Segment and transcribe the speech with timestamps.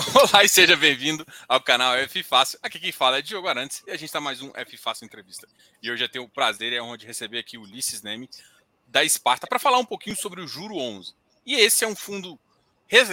[0.14, 2.58] Olá e seja bem-vindo ao canal F Fácil.
[2.62, 5.46] Aqui quem fala é Diogo Arantes e a gente está mais um F Fácil Entrevista.
[5.82, 8.28] E hoje eu tenho o prazer e a honra de receber aqui o Ulisses Neme,
[8.86, 11.12] da Esparta, para falar um pouquinho sobre o Juro 11.
[11.44, 12.38] E esse é um fundo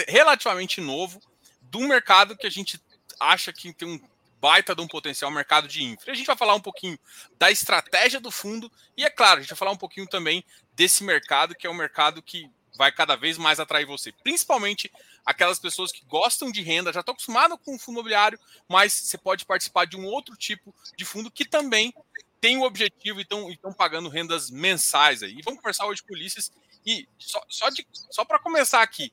[0.06, 1.20] relativamente novo
[1.60, 2.80] do mercado que a gente
[3.20, 4.00] acha que tem um
[4.40, 6.12] baita de um potencial mercado de infra.
[6.12, 6.98] A gente vai falar um pouquinho
[7.38, 10.42] da estratégia do fundo e, é claro, a gente vai falar um pouquinho também
[10.74, 14.90] desse mercado, que é um mercado que vai cada vez mais atrair você, principalmente
[15.26, 19.18] aquelas pessoas que gostam de renda, já estão acostumadas com o fundo imobiliário, mas você
[19.18, 21.92] pode participar de um outro tipo de fundo que também
[22.40, 25.36] tem o objetivo e estão pagando rendas mensais aí.
[25.36, 26.52] E vamos conversar hoje com o Ulisses.
[26.86, 27.66] E só, só,
[28.10, 29.12] só para começar aqui,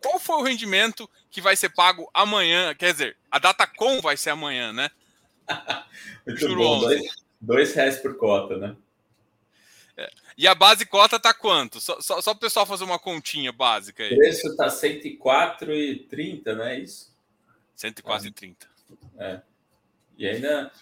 [0.00, 2.72] qual foi o rendimento que vai ser pago amanhã?
[2.76, 4.88] Quer dizer, a data com vai ser amanhã, né?
[6.24, 7.02] Muito Juro bom, dois,
[7.40, 8.76] dois reais por cota, né?
[10.00, 10.10] É.
[10.38, 11.80] E a base cota tá quanto?
[11.80, 14.14] Só, só, só para o pessoal fazer uma continha básica aí.
[14.14, 17.14] O preço tá 104,30, não é isso?
[17.76, 18.56] 104,30.
[19.18, 19.40] É.
[20.16, 20.72] E ainda.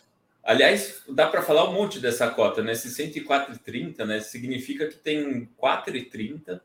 [0.44, 2.72] Aliás, dá para falar um monte dessa cota, né?
[2.72, 4.20] Esse 104,30, né?
[4.20, 6.60] Significa que tem 4,30,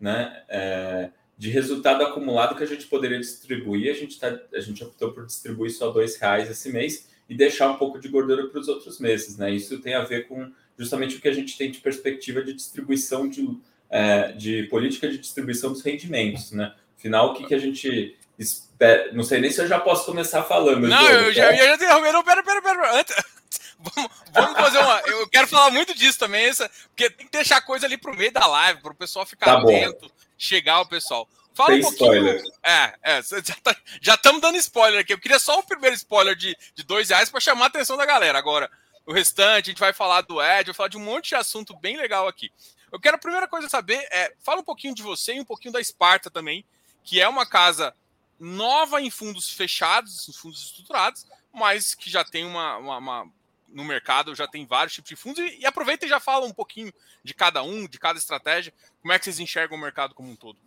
[0.00, 0.44] né?
[0.48, 3.90] É, de resultado acumulado que a gente poderia distribuir.
[3.90, 7.68] A gente, tá, a gente optou por distribuir só R$ reais esse mês e deixar
[7.70, 9.50] um pouco de gordura para os outros meses, né?
[9.50, 13.28] Isso tem a ver com justamente o que a gente tem de perspectiva de distribuição
[13.28, 13.58] de,
[13.90, 16.74] é, de política de distribuição dos rendimentos, né?
[16.96, 19.12] Afinal, o que, que a gente espera?
[19.12, 20.86] Não sei nem se eu já posso começar falando.
[20.88, 22.12] Não, eu, já, eu já interrompi.
[22.12, 22.98] Não, pera, pera, pera.
[22.98, 23.16] Antes,
[23.78, 25.00] vamos, vamos fazer uma.
[25.06, 28.32] Eu quero falar muito disso também, essa, porque tem que deixar coisa ali pro meio
[28.32, 31.28] da live, para o pessoal ficar tá atento, chegar o pessoal.
[31.58, 32.14] Fala tem um pouquinho.
[32.14, 32.42] Spoiler.
[32.64, 33.20] É, é,
[34.00, 35.12] já estamos tá, dando spoiler aqui.
[35.12, 38.06] Eu queria só o primeiro spoiler de, de dois reais para chamar a atenção da
[38.06, 38.38] galera.
[38.38, 38.70] Agora,
[39.08, 41.74] o restante, a gente vai falar do Ed, vai falar de um monte de assunto
[41.74, 42.52] bem legal aqui.
[42.92, 45.72] Eu quero a primeira coisa saber é, fala um pouquinho de você e um pouquinho
[45.72, 46.62] da Esparta também,
[47.02, 47.94] que é uma casa
[48.38, 53.26] nova em fundos fechados, em fundos estruturados, mas que já tem uma, uma, uma
[53.70, 56.52] no mercado, já tem vários tipos de fundos, e, e aproveita e já fala um
[56.52, 56.92] pouquinho
[57.24, 60.36] de cada um, de cada estratégia, como é que vocês enxergam o mercado como um
[60.36, 60.58] todo.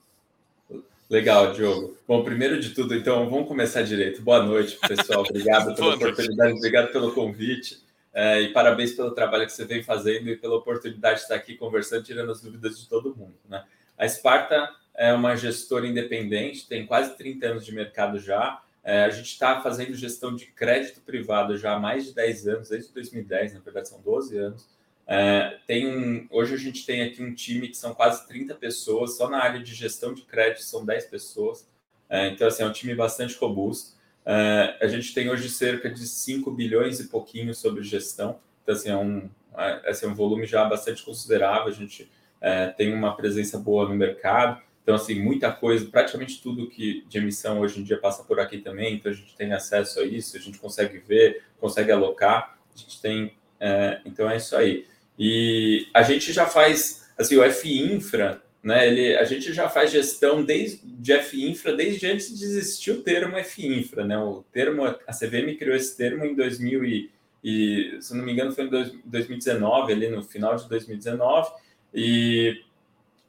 [1.07, 1.95] Legal, Diogo.
[2.07, 4.19] Bom, primeiro de tudo, então, vamos começar direito.
[4.23, 5.21] Boa noite, pessoal.
[5.29, 7.90] Obrigado pela oportunidade, obrigado pelo convite.
[8.13, 11.55] É, e parabéns pelo trabalho que você vem fazendo e pela oportunidade de estar aqui
[11.55, 13.35] conversando, tirando as dúvidas de todo mundo.
[13.47, 13.63] Né?
[13.97, 18.61] A Sparta é uma gestora independente, tem quase 30 anos de mercado já.
[18.83, 22.69] É, a gente está fazendo gestão de crédito privado já há mais de 10 anos,
[22.69, 24.67] desde 2010, na verdade são 12 anos.
[25.07, 29.17] É, tem um, hoje a gente tem aqui um time que são quase 30 pessoas,
[29.17, 31.67] só na área de gestão de crédito são 10 pessoas.
[32.09, 33.97] É, então, assim, é um time bastante robusto.
[34.25, 38.89] Uh, a gente tem hoje cerca de 5 bilhões e pouquinho sobre gestão, então assim,
[38.89, 43.57] é um, é, é um volume já bastante considerável, a gente uh, tem uma presença
[43.57, 47.97] boa no mercado, então assim, muita coisa, praticamente tudo que de emissão hoje em dia
[47.97, 51.43] passa por aqui também, então a gente tem acesso a isso, a gente consegue ver,
[51.59, 54.85] consegue alocar, a gente tem, uh, então é isso aí.
[55.17, 58.87] E a gente já faz, assim, o F-Infra, né?
[58.87, 63.37] Ele, a gente já faz gestão desde de F-Infra desde antes de existir o termo
[63.37, 64.17] F-Infra, né?
[64.17, 67.11] O termo a CVM criou esse termo em 2000 e,
[67.43, 71.51] e se não me engano foi em 2019, ali no final de 2019,
[71.93, 72.61] e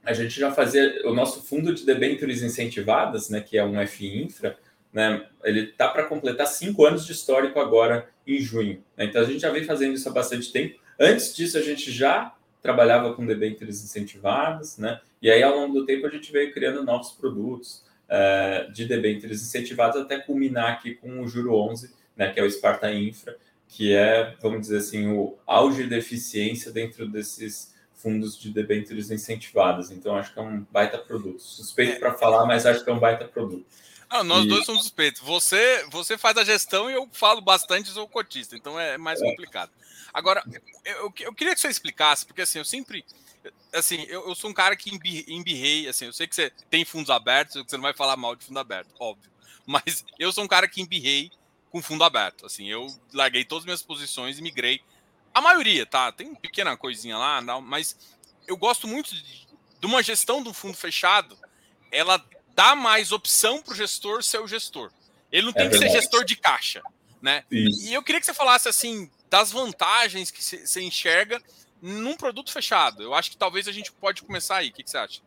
[0.04, 4.59] a gente já fazia o nosso fundo de debêntures incentivadas, né, que é um F-Infra,
[4.92, 8.82] né, ele tá para completar cinco anos de histórico agora em junho.
[8.97, 9.06] Né?
[9.06, 10.78] Então a gente já vem fazendo isso há bastante tempo.
[10.98, 15.00] Antes disso a gente já trabalhava com debêntures incentivadas, né?
[15.20, 19.42] E aí, ao longo do tempo, a gente veio criando novos produtos uh, de debêntures
[19.42, 22.32] incentivadas até culminar aqui com o Juro 11, né?
[22.32, 23.36] Que é o Sparta Infra,
[23.66, 29.90] que é, vamos dizer assim, o auge da eficiência dentro desses fundos de debêntures incentivadas.
[29.90, 31.40] Então, acho que é um baita produto.
[31.40, 33.64] Suspeito para falar, mas acho que é um baita produto.
[34.10, 34.48] Ah, nós e...
[34.48, 35.22] dois somos suspeitos.
[35.22, 39.24] Você, você faz a gestão e eu falo bastante, sou cotista, então é mais é.
[39.24, 39.70] complicado.
[40.12, 40.44] Agora,
[40.84, 43.04] eu, eu queria que você explicasse, porque assim, eu sempre.
[43.72, 44.90] Assim, eu, eu sou um cara que
[45.28, 48.44] embirrei, assim, eu sei que você tem fundos abertos, você não vai falar mal de
[48.44, 49.30] fundo aberto, óbvio.
[49.66, 51.30] Mas eu sou um cara que embirrei
[51.70, 52.44] com fundo aberto.
[52.44, 54.82] Assim, eu larguei todas as minhas posições e migrei.
[55.32, 56.12] A maioria, tá?
[56.12, 57.97] Tem uma pequena coisinha lá, não, mas
[58.47, 59.48] eu gosto muito de,
[59.80, 61.38] de uma gestão do fundo fechado.
[61.91, 62.22] Ela
[62.54, 64.92] dá mais opção para o gestor ser o gestor.
[65.30, 66.82] Ele não tem é que ser gestor de caixa,
[67.22, 67.44] né?
[67.50, 67.88] Isso.
[67.88, 71.40] E eu queria que você falasse assim das vantagens que você enxerga
[71.80, 73.02] num produto fechado.
[73.02, 74.68] Eu acho que talvez a gente pode começar aí.
[74.68, 75.22] O que, você acha?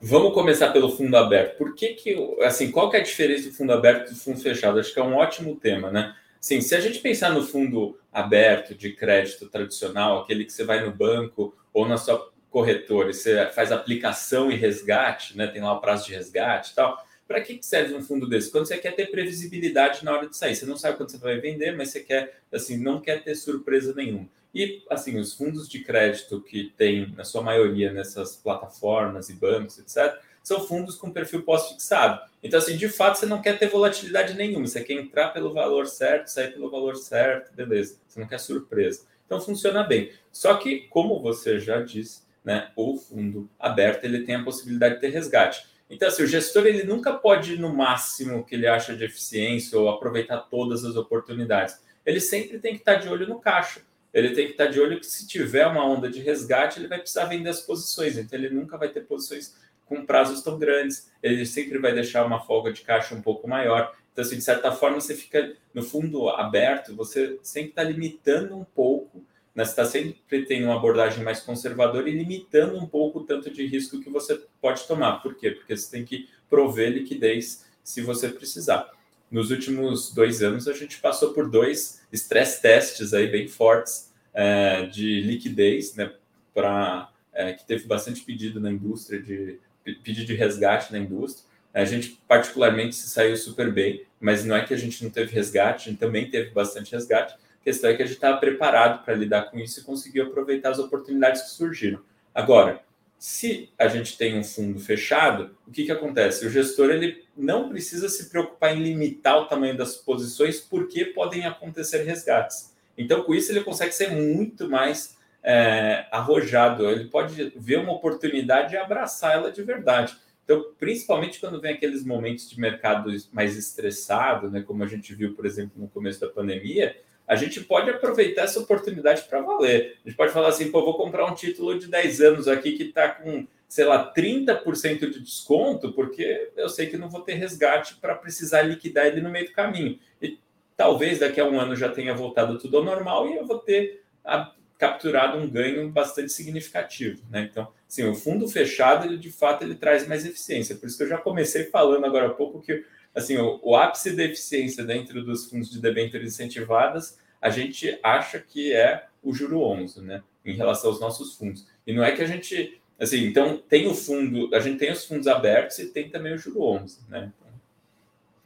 [0.00, 1.58] Vamos começar pelo fundo aberto.
[1.58, 4.40] Por que que, assim, qual que é a diferença do fundo aberto e do fundo
[4.40, 4.80] fechado?
[4.80, 6.16] Acho que é um ótimo tema, né?
[6.40, 10.82] Sim, se a gente pensar no fundo aberto de crédito tradicional, aquele que você vai
[10.82, 15.46] no banco ou na sua corretora, e você faz aplicação e resgate, né?
[15.48, 16.96] Tem lá o prazo de resgate e tal.
[17.26, 18.50] Para que serve um fundo desse?
[18.50, 20.54] Quando você quer ter previsibilidade na hora de sair.
[20.54, 23.94] Você não sabe quando você vai vender, mas você quer, assim, não quer ter surpresa
[23.94, 24.28] nenhuma.
[24.54, 29.78] E, assim, os fundos de crédito que tem, na sua maioria, nessas plataformas e bancos,
[29.78, 32.20] etc., são fundos com perfil pós-fixado.
[32.42, 34.66] Então, assim, de fato, você não quer ter volatilidade nenhuma.
[34.66, 37.96] Você quer entrar pelo valor certo, sair pelo valor certo, beleza.
[38.06, 39.06] Você não quer surpresa.
[39.24, 40.10] Então, funciona bem.
[40.30, 45.00] Só que, como você já disse, né, o fundo aberto ele tem a possibilidade de
[45.00, 45.66] ter resgate.
[45.92, 49.78] Então, assim, o gestor ele nunca pode ir no máximo que ele acha de eficiência
[49.78, 51.78] ou aproveitar todas as oportunidades.
[52.06, 53.82] Ele sempre tem que estar de olho no caixa.
[54.12, 56.98] Ele tem que estar de olho que se tiver uma onda de resgate, ele vai
[56.98, 58.16] precisar vender as posições.
[58.16, 59.54] Então, ele nunca vai ter posições
[59.84, 61.10] com prazos tão grandes.
[61.22, 63.94] Ele sempre vai deixar uma folga de caixa um pouco maior.
[64.14, 68.64] Então, assim, de certa forma, você fica no fundo aberto, você sempre está limitando um
[68.64, 69.22] pouco
[69.54, 69.64] né?
[69.64, 73.66] Você está sempre tendo uma abordagem mais conservadora e limitando um pouco o tanto de
[73.66, 75.22] risco que você pode tomar.
[75.22, 75.50] Por quê?
[75.50, 78.90] Porque você tem que prover liquidez se você precisar.
[79.30, 84.86] Nos últimos dois anos, a gente passou por dois stress tests aí bem fortes é,
[84.86, 86.12] de liquidez, né?
[86.54, 89.58] Para é, que teve bastante pedido na indústria de
[90.04, 91.44] pedido de resgate na indústria.
[91.74, 95.32] A gente particularmente se saiu super bem, mas não é que a gente não teve
[95.32, 99.04] resgate, a gente também teve bastante resgate, a questão é que a gente estava preparado
[99.04, 102.00] para lidar com isso e conseguiu aproveitar as oportunidades que surgiram.
[102.34, 102.82] Agora,
[103.16, 106.44] se a gente tem um fundo fechado, o que, que acontece?
[106.44, 111.46] O gestor ele não precisa se preocupar em limitar o tamanho das posições, porque podem
[111.46, 112.74] acontecer resgates.
[112.98, 116.90] Então, com isso, ele consegue ser muito mais é, arrojado.
[116.90, 120.16] Ele pode ver uma oportunidade e abraçar ela de verdade.
[120.44, 125.32] Então, principalmente quando vem aqueles momentos de mercado mais estressado, né, como a gente viu,
[125.34, 126.96] por exemplo, no começo da pandemia,
[127.32, 129.96] a gente pode aproveitar essa oportunidade para valer.
[130.04, 132.82] A gente pode falar assim, pô, vou comprar um título de 10 anos aqui que
[132.82, 137.96] está com, sei lá, 30% de desconto, porque eu sei que não vou ter resgate
[137.96, 139.98] para precisar liquidar ele no meio do caminho.
[140.20, 140.38] E
[140.76, 144.02] talvez daqui a um ano já tenha voltado tudo ao normal e eu vou ter
[144.22, 147.22] a, capturado um ganho bastante significativo.
[147.30, 147.48] Né?
[147.50, 150.76] Então, sim, o fundo fechado, ele de fato ele traz mais eficiência.
[150.76, 152.84] Por isso que eu já comecei falando agora há pouco que
[153.14, 158.38] assim, o, o ápice da eficiência dentro dos fundos de debêntures incentivadas, a gente acha
[158.38, 161.66] que é o juro 11, né, em relação aos nossos fundos.
[161.84, 165.04] E não é que a gente, assim, então tem o fundo, a gente tem os
[165.04, 167.32] fundos abertos e tem também o juro 11, né?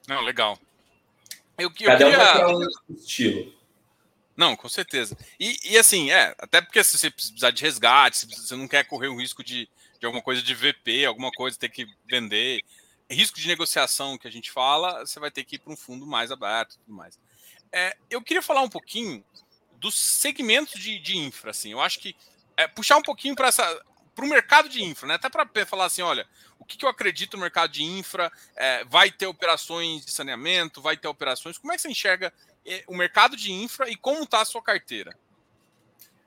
[0.09, 0.59] Não, legal.
[1.59, 2.49] Eu, eu Cada queria...
[2.49, 3.55] um um estilo.
[4.37, 5.17] Não, com certeza.
[5.41, 8.85] E, e, assim, é, até porque se você precisar de resgate, se você não quer
[8.85, 9.69] correr o risco de,
[9.99, 12.61] de alguma coisa de VP, alguma coisa ter que vender,
[13.11, 16.07] risco de negociação que a gente fala, você vai ter que ir para um fundo
[16.07, 17.19] mais aberto e tudo mais.
[17.73, 19.25] É, eu queria falar um pouquinho
[19.79, 21.73] dos segmentos de, de infra, assim.
[21.73, 22.17] Eu acho que
[22.57, 23.83] é, puxar um pouquinho para essa
[24.15, 25.15] para o mercado de infra, né?
[25.15, 26.27] Até para falar assim, olha,
[26.59, 28.33] o que, que, eu acredito no mercado de infra?
[28.57, 31.59] É, vai ter operações de saneamento, vai ter operações.
[31.59, 32.33] Como é que você enxerga
[32.65, 35.15] é, o mercado de infra e como está a sua carteira?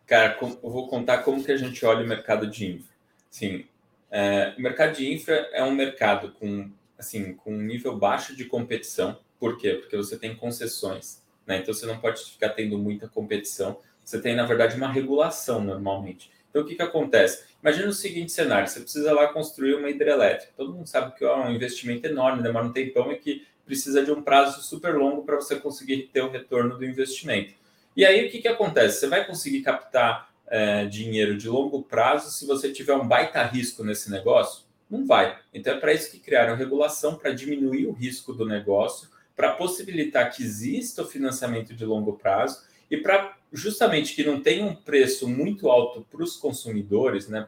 [0.06, 2.96] Cara, eu vou contar como que a gente olha o mercado de infra.
[3.32, 3.66] Sim,
[4.12, 8.46] é, o mercado de infra é um mercado com, assim, com um nível baixo de
[8.46, 9.20] competição.
[9.40, 9.74] Por quê?
[9.74, 11.24] Porque você tem concessões.
[11.50, 11.58] Né?
[11.58, 13.80] Então, você não pode ficar tendo muita competição.
[14.06, 16.32] Você tem, na verdade, uma regulação normalmente.
[16.50, 17.44] Então, o que, que acontece?
[17.62, 20.54] Imagina o seguinte cenário: você precisa lá construir uma hidrelétrica.
[20.56, 24.12] Todo mundo sabe que é um investimento enorme, demora um tempão e que precisa de
[24.12, 27.54] um prazo super longo para você conseguir ter o retorno do investimento.
[27.96, 29.00] E aí, o que, que acontece?
[29.00, 33.84] Você vai conseguir captar é, dinheiro de longo prazo se você tiver um baita risco
[33.84, 34.66] nesse negócio?
[34.90, 35.38] Não vai.
[35.54, 40.36] Então é para isso que criaram regulação para diminuir o risco do negócio, para possibilitar
[40.36, 45.30] que exista o financiamento de longo prazo e para justamente que não tenha um preço
[45.30, 47.48] muito alto para os consumidores, né,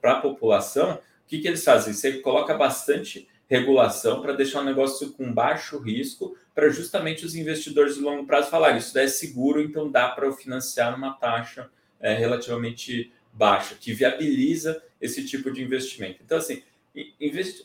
[0.00, 1.94] para a população, o que, que eles fazem?
[1.94, 7.94] Você coloca bastante regulação para deixar o negócio com baixo risco, para justamente os investidores
[7.94, 12.12] de longo prazo falarem isso é seguro, então dá para eu financiar numa taxa é,
[12.14, 16.18] relativamente baixa, que viabiliza esse tipo de investimento.
[16.24, 16.60] Então, assim,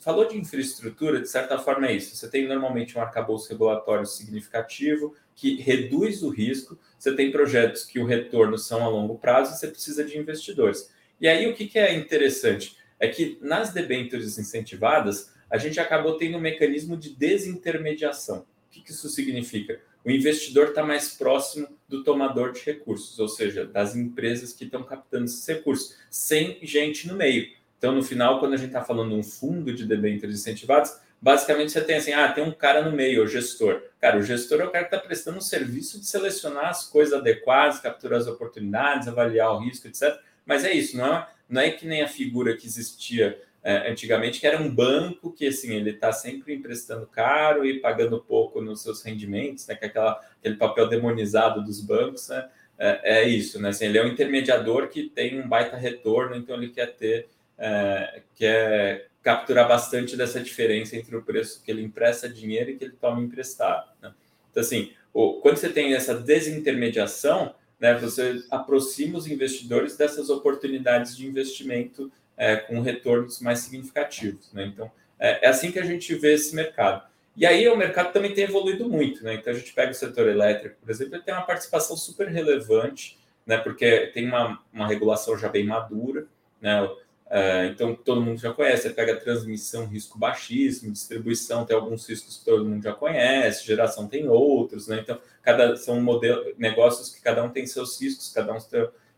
[0.02, 2.16] falou de infraestrutura, de certa forma é isso.
[2.16, 6.78] Você tem normalmente um arcabouço regulatório significativo que reduz o risco.
[6.98, 10.92] Você tem projetos que o retorno são a longo prazo, você precisa de investidores.
[11.20, 16.18] E aí o que, que é interessante é que nas debêntures incentivadas a gente acabou
[16.18, 18.40] tendo um mecanismo de desintermediação.
[18.40, 19.80] O que, que isso significa?
[20.06, 24.84] o investidor está mais próximo do tomador de recursos, ou seja, das empresas que estão
[24.84, 27.50] captando esses recursos, sem gente no meio.
[27.84, 31.74] Então, no final, quando a gente está falando de um fundo de debêntures incentivados, basicamente
[31.74, 33.84] você tem assim, ah, tem um cara no meio, o gestor.
[34.00, 37.14] Cara, o gestor é o cara que está prestando um serviço de selecionar as coisas
[37.14, 40.18] adequadas, capturar as oportunidades, avaliar o risco, etc.
[40.46, 44.40] Mas é isso, não é, não é que nem a figura que existia é, antigamente,
[44.40, 48.82] que era um banco que assim ele está sempre emprestando caro e pagando pouco nos
[48.82, 49.76] seus rendimentos, né?
[49.76, 52.48] Que é aquela, aquele papel demonizado dos bancos, né?
[52.80, 53.70] É, é isso, né?
[53.70, 58.22] Assim, ele é um intermediador que tem um baita retorno, então ele quer ter, é,
[58.36, 62.98] quer capturar bastante dessa diferença entre o preço que ele empresta dinheiro e que ele
[63.00, 63.90] toma emprestado.
[64.02, 64.14] Né?
[64.52, 71.16] Então, assim, o, quando você tem essa desintermediação, né, você aproxima os investidores dessas oportunidades
[71.16, 74.52] de investimento é, com retornos mais significativos.
[74.52, 74.66] Né?
[74.66, 77.08] Então, é, é, assim que a gente vê esse mercado.
[77.36, 79.24] E aí o mercado também tem evoluído muito.
[79.24, 79.36] Né?
[79.36, 83.18] Então, a gente pega o setor elétrico, por exemplo, ele tem uma participação super relevante,
[83.46, 83.58] né?
[83.58, 86.26] porque tem uma, uma regulação já bem madura.
[86.62, 86.90] Né?
[87.36, 88.84] É, então, todo mundo já conhece.
[88.84, 94.08] Você pega transmissão, risco baixíssimo, distribuição tem alguns riscos que todo mundo já conhece, geração
[94.08, 94.88] tem outros.
[94.88, 95.00] Né?
[95.00, 98.60] Então, cada, são modelo, negócios que cada um tem seus riscos, cada um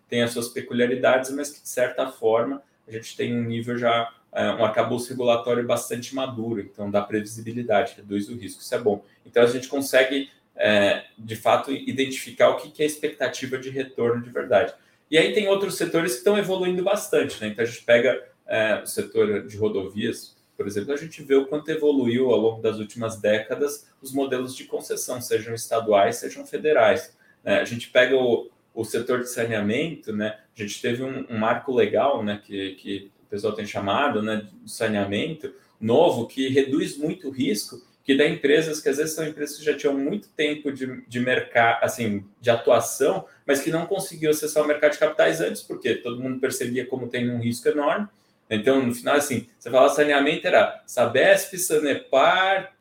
[0.07, 4.09] tem as suas peculiaridades, mas que, de certa forma, a gente tem um nível já,
[4.31, 9.03] é, um arcabouço regulatório bastante maduro, então dá previsibilidade, reduz o risco, isso é bom.
[9.25, 14.23] Então a gente consegue, é, de fato, identificar o que é a expectativa de retorno
[14.23, 14.73] de verdade.
[15.15, 17.47] E aí tem outros setores que estão evoluindo bastante, né?
[17.47, 21.45] Então a gente pega é, o setor de rodovias, por exemplo, a gente vê o
[21.45, 27.15] quanto evoluiu ao longo das últimas décadas os modelos de concessão, sejam estaduais, sejam federais.
[27.45, 27.61] Né?
[27.61, 31.73] A gente pega o, o setor de saneamento, né, a gente teve um, um marco
[31.73, 37.29] legal, né, que, que o pessoal tem chamado, né, de saneamento novo, que reduz muito
[37.29, 40.73] o risco, que dá empresas que às vezes são empresas que já tinham muito tempo
[40.73, 45.41] de, de mercado, assim, de atuação, mas que não conseguiam acessar o mercado de capitais
[45.41, 48.07] antes, porque todo mundo percebia como tem um risco enorme.
[48.49, 52.73] Então, no final, assim, você fala saneamento, era Sabesp, Sanepar,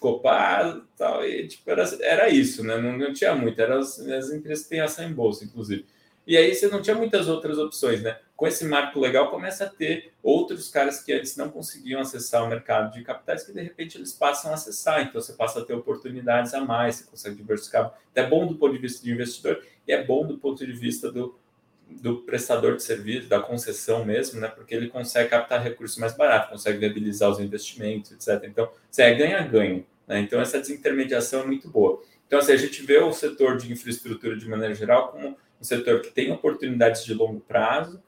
[0.00, 2.76] Copar, tal, e tipo, era, era isso, né?
[2.76, 5.86] Não, não tinha muito, eram as, as empresas que têm ação em bolsa, inclusive.
[6.26, 8.18] E aí você não tinha muitas outras opções, né?
[8.36, 12.48] Com esse marco legal, começa a ter outros caras que antes não conseguiam acessar o
[12.48, 15.02] mercado de capitais, que de repente eles passam a acessar.
[15.02, 17.96] Então você passa a ter oportunidades a mais, você consegue diversificar.
[18.14, 21.12] É bom do ponto de vista de investidor e é bom do ponto de vista
[21.12, 21.38] do,
[21.88, 24.48] do prestador de serviço, da concessão mesmo, né?
[24.48, 28.48] Porque ele consegue captar recursos mais baratos, consegue viabilizar os investimentos, etc.
[28.48, 29.86] Então, você é ganha-ganho.
[30.06, 30.20] Né?
[30.20, 32.02] Então, essa desintermediação é muito boa.
[32.26, 36.00] Então, assim, a gente vê o setor de infraestrutura de maneira geral como um setor
[36.00, 38.02] que tem oportunidades de longo prazo,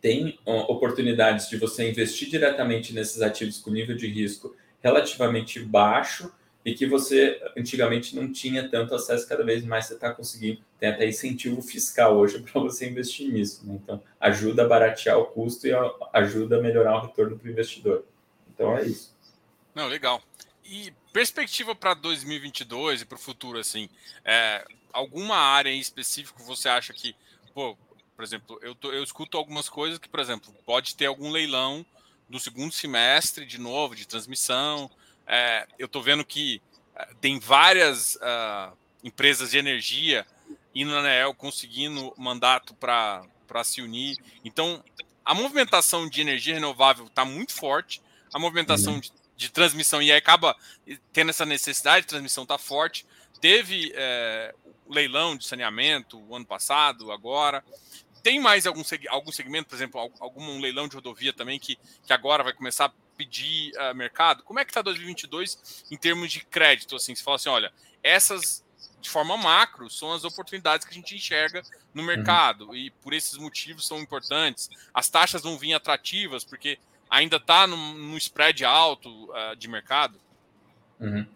[0.00, 6.32] tem oportunidades de você investir diretamente nesses ativos com nível de risco relativamente baixo
[6.64, 10.90] e que você antigamente não tinha tanto acesso, cada vez mais você está conseguindo, tem
[10.90, 13.66] até incentivo fiscal hoje para você investir nisso.
[13.66, 13.78] Né?
[13.82, 15.72] Então, ajuda a baratear o custo e
[16.12, 18.04] ajuda a melhorar o retorno para o investidor.
[18.52, 19.14] Então, é isso.
[19.74, 20.22] Não, legal.
[20.64, 23.88] E perspectiva para 2022 e para o futuro, assim,
[24.24, 27.16] é, alguma área em específico você acha que,
[27.54, 27.76] pô,
[28.20, 31.86] por exemplo, eu, tô, eu escuto algumas coisas que, por exemplo, pode ter algum leilão
[32.28, 34.90] do segundo semestre de novo, de transmissão.
[35.26, 36.60] É, eu estou vendo que
[36.94, 40.26] é, tem várias uh, empresas de energia
[40.74, 43.24] indo na ANEEL conseguindo mandato para
[43.64, 44.18] se unir.
[44.44, 44.84] Então,
[45.24, 48.02] a movimentação de energia renovável está muito forte,
[48.34, 49.00] a movimentação uhum.
[49.00, 49.10] de
[49.40, 50.54] de transmissão e aí acaba
[51.14, 53.06] tendo essa necessidade de transmissão tá forte.
[53.40, 54.54] Teve é,
[54.86, 57.64] leilão de saneamento o ano passado, agora.
[58.22, 62.12] Tem mais algum, algum segmento, por exemplo, algum um leilão de rodovia também que, que
[62.12, 64.42] agora vai começar a pedir uh, mercado?
[64.42, 66.96] Como é que está 2022 em termos de crédito?
[66.96, 67.72] Assim, você fala assim, olha,
[68.02, 68.64] essas
[69.00, 71.62] de forma macro são as oportunidades que a gente enxerga
[71.94, 72.08] no uhum.
[72.08, 72.76] mercado uhum.
[72.76, 74.68] e por esses motivos são importantes.
[74.92, 80.20] As taxas vão vir atrativas porque ainda está num, spread alto uh, de mercado?
[80.98, 81.26] Uhum.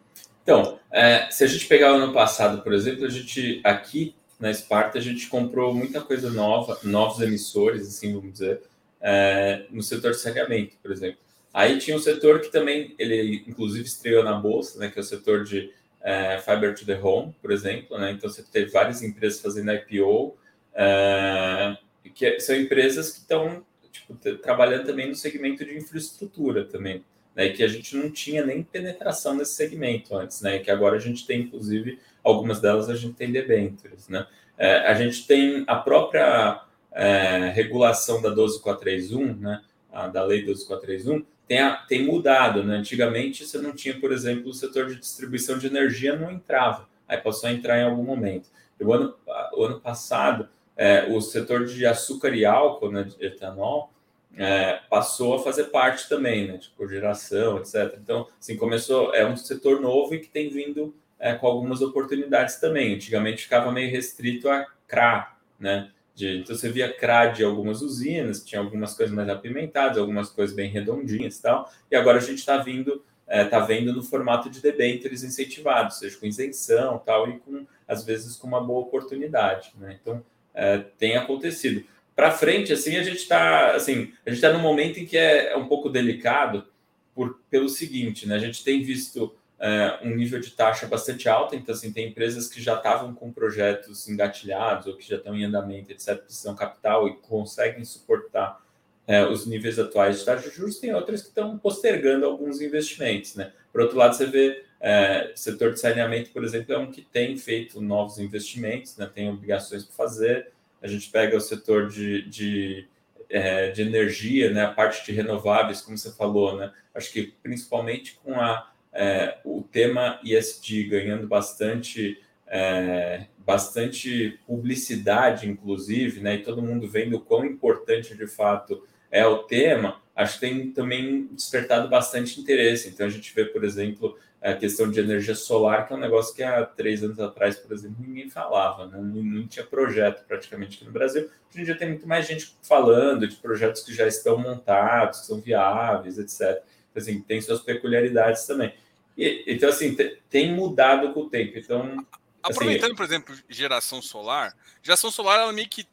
[0.43, 4.15] Então, é, se a gente pegar o ano passado, por exemplo, a gente aqui
[4.45, 8.61] na Sparta a gente comprou muita coisa nova, novos emissores, assim vamos dizer,
[9.01, 11.19] é, no setor de saneamento, por exemplo.
[11.53, 15.05] Aí tinha um setor que também ele inclusive estreou na bolsa, né, que é o
[15.05, 15.73] setor de
[16.03, 18.11] é, fiber to the home, por exemplo, né?
[18.11, 20.37] Então você teve várias empresas fazendo IPO,
[20.75, 21.79] é,
[22.15, 27.03] que são empresas que estão tipo, trabalhando também no segmento de infraestrutura também,
[27.35, 27.49] né?
[27.49, 30.59] Que a gente não tinha nem penetração nesse segmento antes, né?
[30.59, 34.27] Que agora a gente tem, inclusive, algumas delas a gente tem debêntures, né?
[34.59, 36.63] É, a gente tem a própria
[36.93, 39.63] é, regulação da 12431, né?
[39.93, 42.77] A, da lei 12431, tem, a, tem mudado, né?
[42.77, 47.19] Antigamente você não tinha, por exemplo, o setor de distribuição de energia não entrava, aí
[47.19, 48.49] passou a entrar em algum momento.
[48.81, 49.15] o ano,
[49.53, 53.93] o ano passado é, o setor de açúcar e álcool, né, de etanol,
[54.37, 57.97] é, passou a fazer parte também, né, de cogeração, etc.
[58.03, 62.57] Então, assim, começou, é um setor novo e que tem vindo é, com algumas oportunidades
[62.57, 62.95] também.
[62.95, 68.45] Antigamente ficava meio restrito a CRA, né, de, então você via CRAD de algumas usinas,
[68.45, 72.39] tinha algumas coisas mais apimentadas, algumas coisas bem redondinhas e tal, e agora a gente
[72.39, 77.39] está vindo, é, tá vendo no formato de debêntures incentivados, seja com isenção tal, e
[77.39, 79.73] com, às vezes, com uma boa oportunidade.
[79.79, 79.99] Né?
[80.01, 81.85] Então, é, tem acontecido.
[82.15, 85.53] Para frente, assim, a gente está assim, a gente está num momento em que é,
[85.53, 86.67] é um pouco delicado
[87.15, 88.37] por, pelo seguinte, né?
[88.37, 92.49] A gente tem visto é, um nível de taxa bastante alto, então assim, tem empresas
[92.49, 97.09] que já estavam com projetos engatilhados ou que já estão em andamento, etc., precisam capital
[97.09, 98.63] e conseguem suportar
[99.07, 103.35] é, os níveis atuais de taxa de juros, tem outras que estão postergando alguns investimentos.
[103.35, 103.53] Né?
[103.73, 107.37] Por outro lado, você vê é, setor de saneamento, por exemplo, é um que tem
[107.37, 109.11] feito novos investimentos, né?
[109.13, 110.53] tem obrigações para fazer.
[110.83, 112.89] A gente pega o setor de, de,
[113.29, 114.65] é, de energia, né?
[114.65, 116.73] a parte de renováveis, como você falou, né?
[116.95, 126.21] acho que principalmente com a é, o tema ESG ganhando bastante, é, bastante publicidade, inclusive,
[126.21, 130.41] né, e todo mundo vendo o quão importante de fato é o tema, acho que
[130.41, 132.89] tem também despertado bastante interesse.
[132.89, 136.35] Então, a gente vê, por exemplo, a questão de energia solar, que é um negócio
[136.35, 138.99] que há três anos atrás, por exemplo, ninguém falava, né?
[139.01, 141.31] não, tinha projeto praticamente aqui no Brasil.
[141.51, 145.27] Hoje em dia tem muito mais gente falando de projetos que já estão montados, que
[145.27, 146.63] são viáveis, etc.
[146.95, 148.73] Assim, tem suas peculiaridades também.
[149.17, 149.97] E, então, assim,
[150.29, 151.59] tem mudado com o tempo.
[151.59, 152.07] Então, assim,
[152.43, 155.87] Aproveitando, assim, por exemplo, geração solar, geração solar, ela meio que.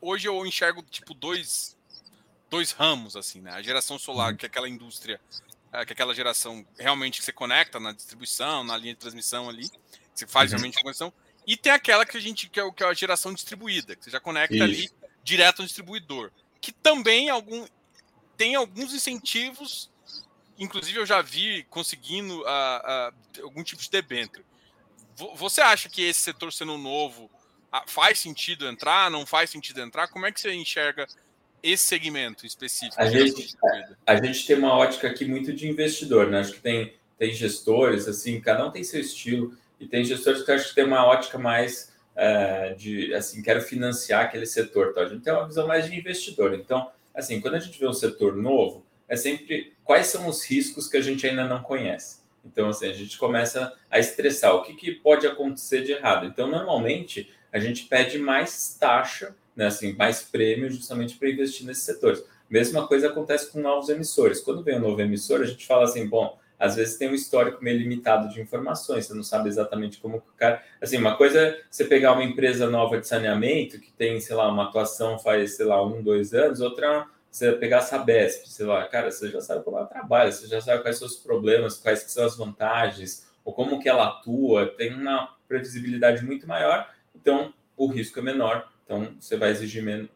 [0.00, 1.78] Hoje eu enxergo, tipo, dois,
[2.50, 3.52] dois ramos, assim, né?
[3.52, 4.36] A geração solar, uhum.
[4.36, 5.18] que é aquela indústria,
[5.72, 9.48] é, que é aquela geração realmente que você conecta na distribuição, na linha de transmissão
[9.48, 9.78] ali, que
[10.14, 10.58] você faz uhum.
[10.58, 11.12] realmente a conexão,
[11.46, 14.10] e tem aquela que a gente que é, que é a geração distribuída, que você
[14.10, 14.62] já conecta Isso.
[14.62, 14.90] ali
[15.22, 17.66] direto no distribuidor, que também algum,
[18.36, 19.90] tem alguns incentivos
[20.58, 24.44] inclusive eu já vi conseguindo uh, uh, algum tipo de debênture.
[25.36, 27.24] Você acha que esse setor sendo novo
[27.72, 29.10] uh, faz sentido entrar?
[29.10, 30.08] Não faz sentido entrar?
[30.08, 31.06] Como é que você enxerga
[31.62, 33.00] esse segmento específico?
[33.00, 33.56] A gente,
[34.06, 36.40] a gente tem uma ótica aqui muito de investidor, né?
[36.40, 40.52] Acho que tem, tem gestores, assim, cada um tem seu estilo, e tem gestores que
[40.52, 44.92] acho que tem uma ótica mais uh, de, assim, quero financiar aquele setor.
[44.92, 45.02] Tá?
[45.02, 46.54] A gente tem uma visão mais de investidor.
[46.54, 50.88] Então, assim, quando a gente vê um setor novo, é sempre quais são os riscos
[50.88, 52.18] que a gente ainda não conhece.
[52.44, 56.26] Então, assim, a gente começa a estressar o que, que pode acontecer de errado.
[56.26, 61.84] Então, normalmente, a gente pede mais taxa, né, assim, mais prêmio justamente para investir nesses
[61.84, 62.22] setores.
[62.50, 64.40] Mesma coisa acontece com novos emissores.
[64.40, 67.62] Quando vem um novo emissor, a gente fala assim, bom, às vezes tem um histórico
[67.62, 70.62] meio limitado de informações, você não sabe exatamente como o cara.
[70.80, 74.48] Assim, uma coisa é você pegar uma empresa nova de saneamento que tem, sei lá,
[74.48, 78.86] uma atuação faz, sei lá, um, dois anos, outra você pegar a Sabesp, sei lá,
[78.86, 82.02] cara, você já sabe como ela trabalha, você já sabe quais são os problemas, quais
[82.02, 87.88] são as vantagens, ou como que ela atua, tem uma previsibilidade muito maior, então o
[87.88, 90.10] risco é menor, então você vai exigir menos,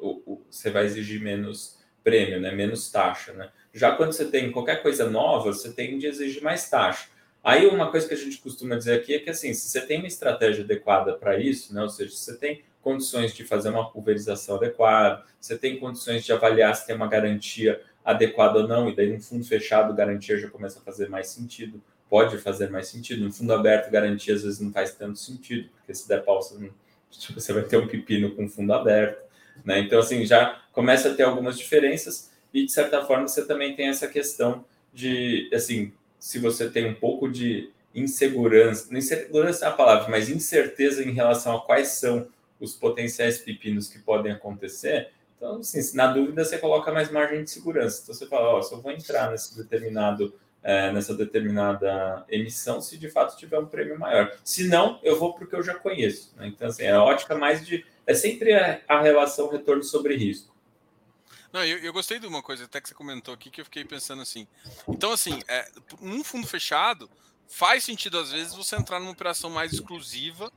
[0.49, 2.53] você vai exigir menos prêmio, né?
[2.53, 3.33] menos taxa.
[3.33, 3.51] Né?
[3.75, 7.09] Já quando você tem qualquer coisa nova, você tem de exigir mais taxa.
[7.43, 9.99] Aí uma coisa que a gente costuma dizer aqui é que assim, se você tem
[9.99, 11.83] uma estratégia adequada para isso, né?
[11.83, 16.33] ou seja, se você tem condições de fazer uma pulverização adequada, você tem condições de
[16.33, 20.49] avaliar se tem uma garantia adequada ou não, e daí no fundo fechado garantia já
[20.49, 23.25] começa a fazer mais sentido, pode fazer mais sentido.
[23.25, 26.55] No fundo aberto, garantia às vezes não faz tanto sentido, porque se der pau, você,
[27.11, 29.23] tipo, você vai ter um pepino com fundo aberto.
[29.65, 29.81] Né?
[29.81, 33.89] Então, assim, já começa a ter algumas diferenças, e de certa forma você também tem
[33.89, 40.09] essa questão de, assim, se você tem um pouco de insegurança, insegurança é a palavra,
[40.09, 42.29] mas incerteza em relação a quais são
[42.61, 45.11] os potenciais pepinos que podem acontecer.
[45.37, 48.03] Então, assim, na dúvida, você coloca mais margem de segurança.
[48.03, 53.09] Então, você fala, ó, só vou entrar nesse determinado, é, nessa determinada emissão se de
[53.09, 54.37] fato tiver um prêmio maior.
[54.43, 56.35] Se não, eu vou porque eu já conheço.
[56.37, 56.49] Né?
[56.49, 57.87] Então, assim, é a ótica mais de...
[58.05, 60.57] É sempre a, a relação retorno sobre risco.
[61.53, 63.85] Não, eu, eu, gostei de uma coisa até que você comentou aqui que eu fiquei
[63.85, 64.47] pensando assim.
[64.87, 65.67] Então, assim, é,
[66.01, 67.09] num fundo fechado,
[67.47, 70.53] faz sentido às vezes você entrar numa operação mais exclusiva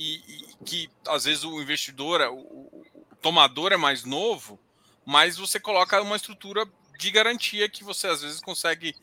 [0.00, 2.86] e, e que às vezes o investidor, o, o,
[3.20, 4.58] tomador é mais novo,
[5.04, 6.66] mas você coloca uma estrutura
[6.98, 8.96] de garantia que você às vezes consegue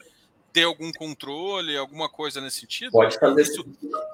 [0.51, 2.93] ter algum controle, alguma coisa nesse sentido.
[2.93, 3.65] Pode fazer isso.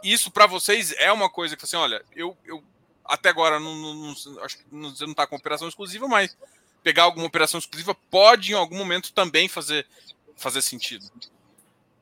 [0.04, 2.62] Isso para vocês é uma coisa que assim, olha, eu, eu
[3.06, 6.36] até agora não, não, não acho que não está com operação exclusiva, mas
[6.84, 9.88] pegar alguma operação exclusiva pode em algum momento também fazer
[10.36, 11.10] fazer sentido.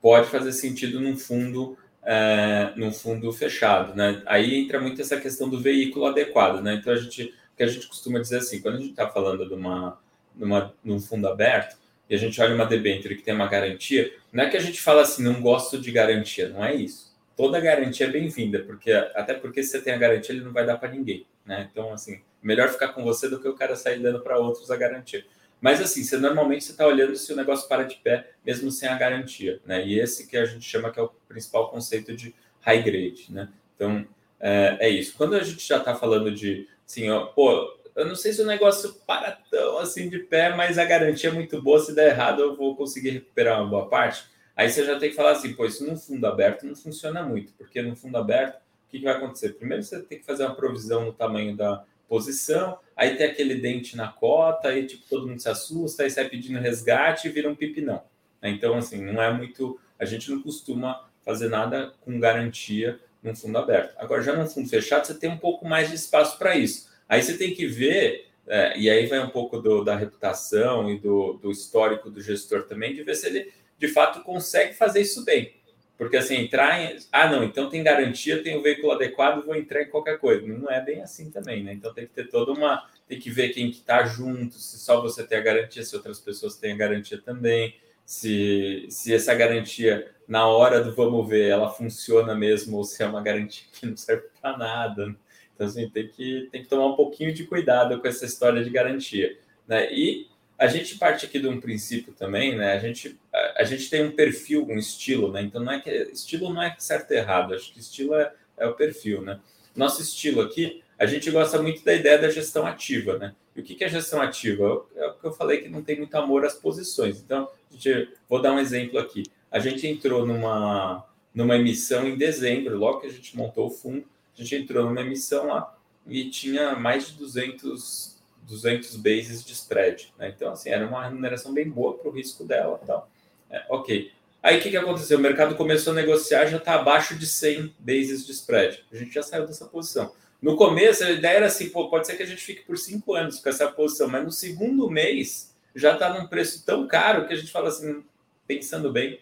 [0.02, 4.22] Pode fazer sentido num fundo é, num fundo fechado, né?
[4.26, 6.76] Aí entra muito essa questão do veículo adequado, né?
[6.76, 9.54] Então a gente, que a gente costuma dizer assim, quando a gente está falando de
[9.54, 10.00] uma,
[10.36, 11.78] de uma, num fundo aberto
[12.10, 14.82] e a gente olha uma debênture que tem uma garantia, não é que a gente
[14.82, 17.12] fala assim, não gosto de garantia, não é isso.
[17.38, 20.66] Toda garantia é bem-vinda, porque até porque se você tem a garantia, ele não vai
[20.66, 21.26] dar para ninguém.
[21.46, 21.70] né?
[21.72, 24.76] Então, assim, melhor ficar com você do que o cara sair dando para outros a
[24.76, 25.24] garantia.
[25.62, 28.90] Mas assim, você normalmente você está olhando se o negócio para de pé, mesmo sem
[28.90, 29.86] a garantia, né?
[29.86, 33.48] E esse que a gente chama que é o principal conceito de high grade, né?
[33.76, 34.06] Então
[34.40, 35.16] é, é isso.
[35.16, 38.46] Quando a gente já está falando de assim, ó, pô, eu não sei se o
[38.46, 41.80] negócio para tão assim de pé, mas a garantia é muito boa.
[41.80, 44.24] Se der errado, eu vou conseguir recuperar uma boa parte.
[44.56, 47.54] Aí você já tem que falar assim, pô, isso num fundo aberto não funciona muito,
[47.54, 49.54] porque no fundo aberto, o que, que vai acontecer?
[49.54, 53.96] Primeiro você tem que fazer uma provisão no tamanho da posição, aí tem aquele dente
[53.96, 57.56] na cota, aí tipo, todo mundo se assusta, aí sai pedindo resgate e vira um
[57.56, 58.04] pipinão.
[58.42, 58.50] Né?
[58.50, 59.80] Então, assim, não é muito.
[59.98, 63.96] A gente não costuma fazer nada com garantia num fundo aberto.
[63.98, 66.90] Agora, já num fundo fechado, você tem um pouco mais de espaço para isso.
[67.08, 71.00] Aí você tem que ver, é, e aí vai um pouco do, da reputação e
[71.00, 75.24] do, do histórico do gestor também, de ver se ele de fato consegue fazer isso
[75.24, 75.54] bem.
[76.02, 76.98] Porque assim, entrar em.
[77.12, 80.48] Ah, não, então tem garantia, tem o veículo adequado, vou entrar em qualquer coisa.
[80.48, 81.74] Não é bem assim também, né?
[81.74, 82.90] Então tem que ter toda uma.
[83.08, 86.20] Tem que ver quem que está junto, se só você tem a garantia, se outras
[86.20, 91.70] pessoas têm a garantia também, se, se essa garantia, na hora do vamos ver, ela
[91.70, 95.16] funciona mesmo, ou se é uma garantia que não serve para nada.
[95.54, 98.72] Então, assim, tem que, tem que tomar um pouquinho de cuidado com essa história de
[98.72, 99.38] garantia.
[99.68, 99.94] Né?
[99.94, 100.31] E
[100.62, 102.74] a gente parte aqui de um princípio também, né?
[102.74, 105.42] A gente, a, a, gente tem um perfil, um estilo, né?
[105.42, 108.68] Então não é que estilo não é certo e errado, acho que estilo é, é
[108.68, 109.40] o perfil, né?
[109.76, 113.34] Nosso estilo aqui, a gente gosta muito da ideia da gestão ativa, né?
[113.56, 114.86] E o que é gestão ativa?
[114.96, 117.20] É o que eu falei que não tem muito amor às posições.
[117.20, 119.24] Então, gente, vou dar um exemplo aqui.
[119.50, 124.06] A gente entrou numa, numa emissão em dezembro, logo que a gente montou o fundo,
[124.38, 130.14] a gente entrou numa emissão lá e tinha mais de 200 200 bases de spread.
[130.18, 130.34] Né?
[130.36, 132.80] Então, assim, era uma remuneração bem boa para o risco dela.
[132.84, 133.04] Então,
[133.50, 134.12] é, ok.
[134.42, 135.18] Aí o que, que aconteceu?
[135.18, 138.84] O mercado começou a negociar, já está abaixo de 100 bases de spread.
[138.92, 140.12] A gente já saiu dessa posição.
[140.42, 143.14] No começo, a ideia era assim: pô, pode ser que a gente fique por cinco
[143.14, 147.34] anos com essa posição, mas no segundo mês já está num preço tão caro que
[147.34, 148.04] a gente fala assim,
[148.48, 149.20] pensando bem,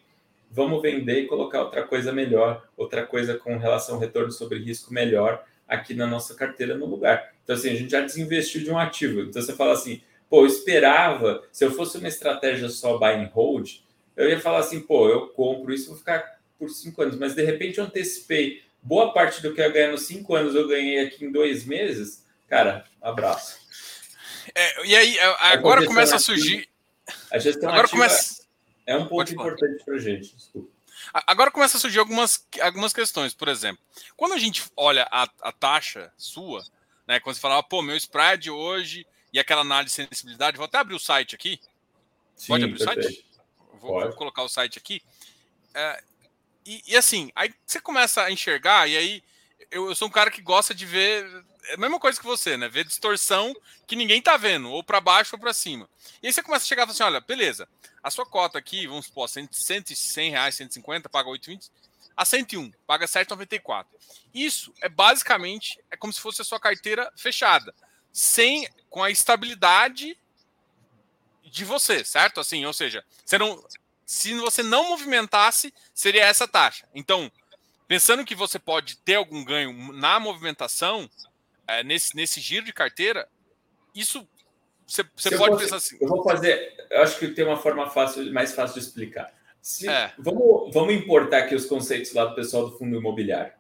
[0.50, 5.46] vamos vender e colocar outra coisa melhor, outra coisa com relação retorno sobre risco melhor
[5.70, 7.32] aqui na nossa carteira no lugar.
[7.44, 9.22] Então, assim, a gente já desinvestiu de um ativo.
[9.22, 13.30] Então, você fala assim, pô, eu esperava, se eu fosse uma estratégia só buy and
[13.32, 13.70] hold,
[14.18, 17.44] eu ia falar assim, pô, eu compro isso, vou ficar por cinco anos, mas de
[17.44, 21.00] repente eu antecipei boa parte do que eu ia ganhar nos cinco anos, eu ganhei
[21.00, 23.58] aqui em dois meses, cara, abraço.
[24.54, 26.68] É, e aí, agora começa a surgir.
[27.32, 28.44] A gestão agora começa...
[28.86, 30.79] é um ponto importante para a gente, desculpa.
[31.14, 33.34] Agora começa a surgir algumas, algumas questões.
[33.34, 33.84] Por exemplo,
[34.16, 36.64] quando a gente olha a, a taxa sua,
[37.08, 40.78] né, quando você fala, pô, meu spread hoje e aquela análise de sensibilidade, vou até
[40.78, 41.60] abrir o site aqui.
[42.36, 43.00] Sim, Pode abrir perfeito.
[43.00, 43.26] o site?
[43.74, 45.02] Vou, vou, colocar o site aqui.
[45.74, 46.04] É,
[46.66, 49.24] e, e, assim, aí você começa a enxergar, e aí
[49.72, 51.46] eu, eu, sou um cara que gosta de ver.
[51.66, 52.68] É a mesma coisa que você, né?
[52.68, 53.56] Ver distorção
[53.86, 55.90] que ninguém tá vendo, ou para baixo ou para cima.
[56.22, 57.68] E aí você começa a chegar e fala assim: olha, beleza,
[58.04, 59.50] a sua cota aqui, vamos supor, 100,
[59.94, 61.70] 100 reais, 150, paga 8,20,
[62.16, 63.86] a 101, paga 7,94.
[64.34, 67.74] Isso é basicamente, é como se fosse a sua carteira fechada,
[68.12, 70.18] sem, com a estabilidade
[71.44, 72.40] de você, certo?
[72.40, 73.64] Assim, ou seja, você não,
[74.06, 76.88] se você não movimentasse, seria essa taxa.
[76.94, 77.32] Então,
[77.90, 81.10] pensando que você pode ter algum ganho na movimentação,
[81.68, 83.28] é, nesse, nesse giro de carteira,
[83.96, 84.26] isso
[84.86, 85.98] você, você pode fosse, pensar assim.
[86.00, 86.88] Eu vou fazer.
[86.90, 89.34] Eu acho que tem uma forma fácil, mais fácil de explicar.
[89.60, 90.14] Se, é.
[90.20, 93.54] vamos, vamos importar aqui os conceitos lá do pessoal do fundo imobiliário.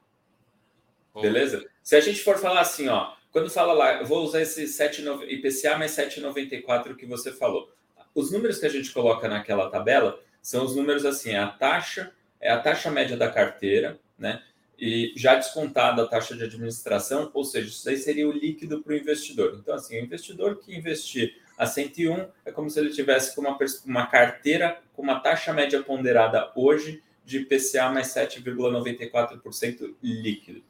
[1.13, 1.22] Oh.
[1.22, 1.68] Beleza?
[1.82, 5.04] Se a gente for falar assim, ó, quando fala lá, eu vou usar esse 7,
[5.28, 7.72] IPCA mais 7,94 que você falou.
[8.13, 12.52] Os números que a gente coloca naquela tabela são os números assim, a taxa, é
[12.52, 14.41] a taxa média da carteira, né?
[14.79, 18.93] e já descontada a taxa de administração, ou seja, isso aí seria o líquido para
[18.93, 19.58] o investidor.
[19.60, 24.08] Então, assim, o investidor que investir a 101 é como se ele tivesse uma, uma
[24.08, 30.63] carteira com uma taxa média ponderada hoje de IPCA mais 7,94% líquido.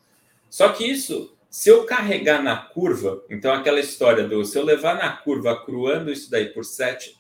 [0.50, 4.96] Só que isso, se eu carregar na curva, então aquela história do se eu levar
[4.96, 7.16] na curva cruando isso daí por 7,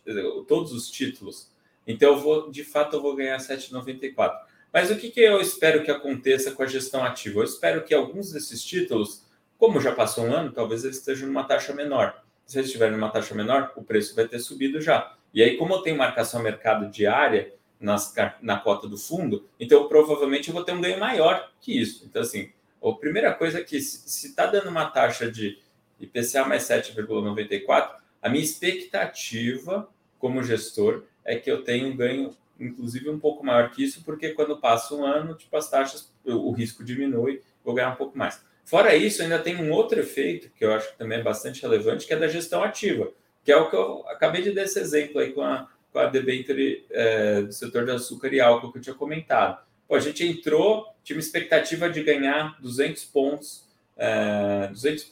[0.47, 1.51] todos os títulos,
[1.85, 4.48] então eu vou, de fato, eu vou ganhar 7,94.
[4.71, 7.39] Mas o que, que eu espero que aconteça com a gestão ativa?
[7.39, 9.25] Eu espero que alguns desses títulos,
[9.57, 12.23] como já passou um ano, talvez eles estejam numa taxa menor.
[12.45, 15.15] Se eles estiverem numa taxa menor, o preço vai ter subido já.
[15.33, 20.49] E aí, como eu tenho marcação mercado diária nas, na cota do fundo, então provavelmente
[20.49, 22.05] eu vou ter um ganho maior que isso.
[22.05, 22.51] Então, assim,
[22.83, 25.59] a primeira coisa é que se está dando uma taxa de
[25.99, 33.09] IPCA mais 7,94, a minha expectativa como gestor é que eu tenha um ganho inclusive
[33.09, 36.83] um pouco maior que isso, porque quando passa um ano, tipo, as taxas, o risco
[36.83, 38.43] diminui, vou ganhar um pouco mais.
[38.65, 42.05] Fora isso, ainda tem um outro efeito que eu acho que também é bastante relevante,
[42.05, 43.11] que é da gestão ativa,
[43.43, 46.05] que é o que eu acabei de dar esse exemplo aí com a, com a
[46.05, 49.63] debenture é, do setor de açúcar e álcool que eu tinha comentado.
[49.87, 53.67] Pô, a gente entrou, tinha uma expectativa de ganhar 200 pontos,
[53.97, 55.09] é, 200,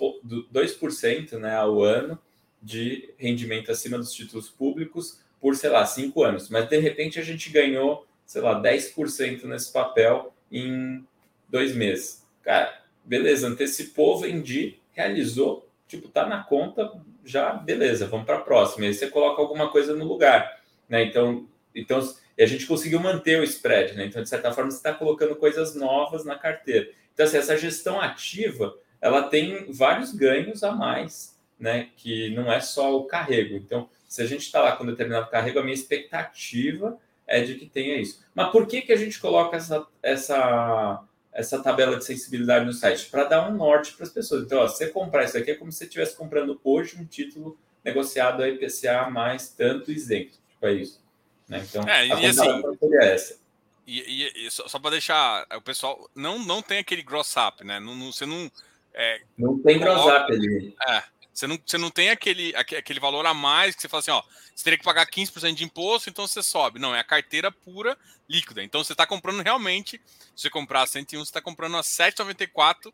[0.53, 2.19] 2% né, ao ano
[2.61, 6.49] de rendimento acima dos títulos públicos por, sei lá, cinco anos.
[6.49, 11.05] Mas, de repente, a gente ganhou, sei lá, 10% nesse papel em
[11.49, 12.25] dois meses.
[12.43, 16.91] Cara, beleza, antecipou, vendi, realizou, tipo, tá na conta,
[17.23, 18.85] já, beleza, vamos para a próxima.
[18.85, 21.03] Aí você coloca alguma coisa no lugar, né?
[21.03, 21.99] Então, então
[22.39, 24.05] a gente conseguiu manter o spread, né?
[24.05, 26.89] Então, de certa forma, você está colocando coisas novas na carteira.
[27.13, 31.89] Então, assim, essa gestão ativa, ela tem vários ganhos a mais, né?
[31.97, 33.55] Que não é só o carrego.
[33.55, 37.65] Então, se a gente está lá com determinado carrego, a minha expectativa é de que
[37.65, 38.23] tenha isso.
[38.33, 43.09] Mas por que, que a gente coloca essa, essa, essa tabela de sensibilidade no site?
[43.09, 44.43] Para dar um norte para as pessoas.
[44.43, 47.05] Então, ó, se você comprar isso aqui, é como se você estivesse comprando hoje um
[47.05, 50.37] título negociado a IPCA mais tanto isento.
[50.49, 51.01] Tipo, é isso.
[51.47, 51.65] Né?
[51.67, 52.63] Então, é, e assim,
[53.01, 53.39] é essa.
[53.85, 57.63] E, e, e só, só para deixar o pessoal não não tem aquele gross up,
[57.63, 57.79] né?
[57.79, 58.51] Não, não, você não
[58.93, 60.75] é, não tem gross up ali.
[60.89, 61.03] É,
[61.37, 64.23] você não, você não tem aquele, aquele valor a mais que você fala assim, ó,
[64.55, 66.79] você teria que pagar 15% de imposto, então você sobe.
[66.79, 67.95] Não, é a carteira pura
[68.27, 68.63] líquida.
[68.63, 70.01] Então você está comprando realmente,
[70.35, 72.91] se você comprar a 101, você está comprando a 7,94,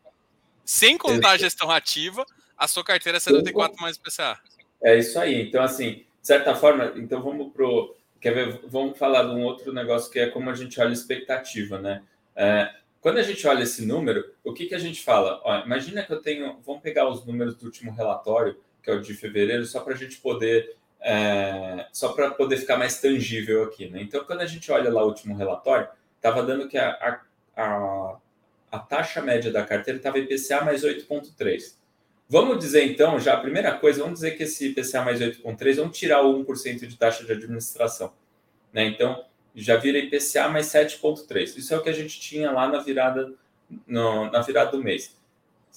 [0.62, 2.26] sem contar a gestão ativa,
[2.56, 4.38] a sua carteira é 74 mais PCA.
[4.82, 5.40] É isso aí.
[5.40, 7.96] Então, assim, de certa forma, então vamos pro.
[8.20, 8.60] Quer ver?
[8.68, 12.02] Vamos falar de um outro negócio que é como a gente olha a expectativa, né?
[12.36, 15.38] É, quando a gente olha esse número, o que, que a gente fala?
[15.44, 16.58] Ó, imagina que eu tenho.
[16.64, 19.96] Vamos pegar os números do último relatório, que é o de fevereiro, só para a
[19.96, 20.74] gente poder.
[21.02, 23.90] É, só para poder ficar mais tangível aqui.
[23.90, 24.00] Né?
[24.00, 25.86] Então, quando a gente olha lá o último relatório,
[26.16, 27.20] estava dando que a,
[27.54, 28.16] a, a,
[28.72, 31.74] a, taxa média da carteira estava IPCA mais 8,3.
[32.26, 35.98] Vamos dizer então, já a primeira coisa, vamos dizer que esse IPCA mais 8,3, vamos
[35.98, 38.14] tirar o 1% de taxa de administração.
[38.72, 38.86] Né?
[38.86, 41.56] Então, já vira IPCA mais 7,3.
[41.56, 43.32] Isso é o que a gente tinha lá na virada,
[43.86, 45.16] no, na virada do mês.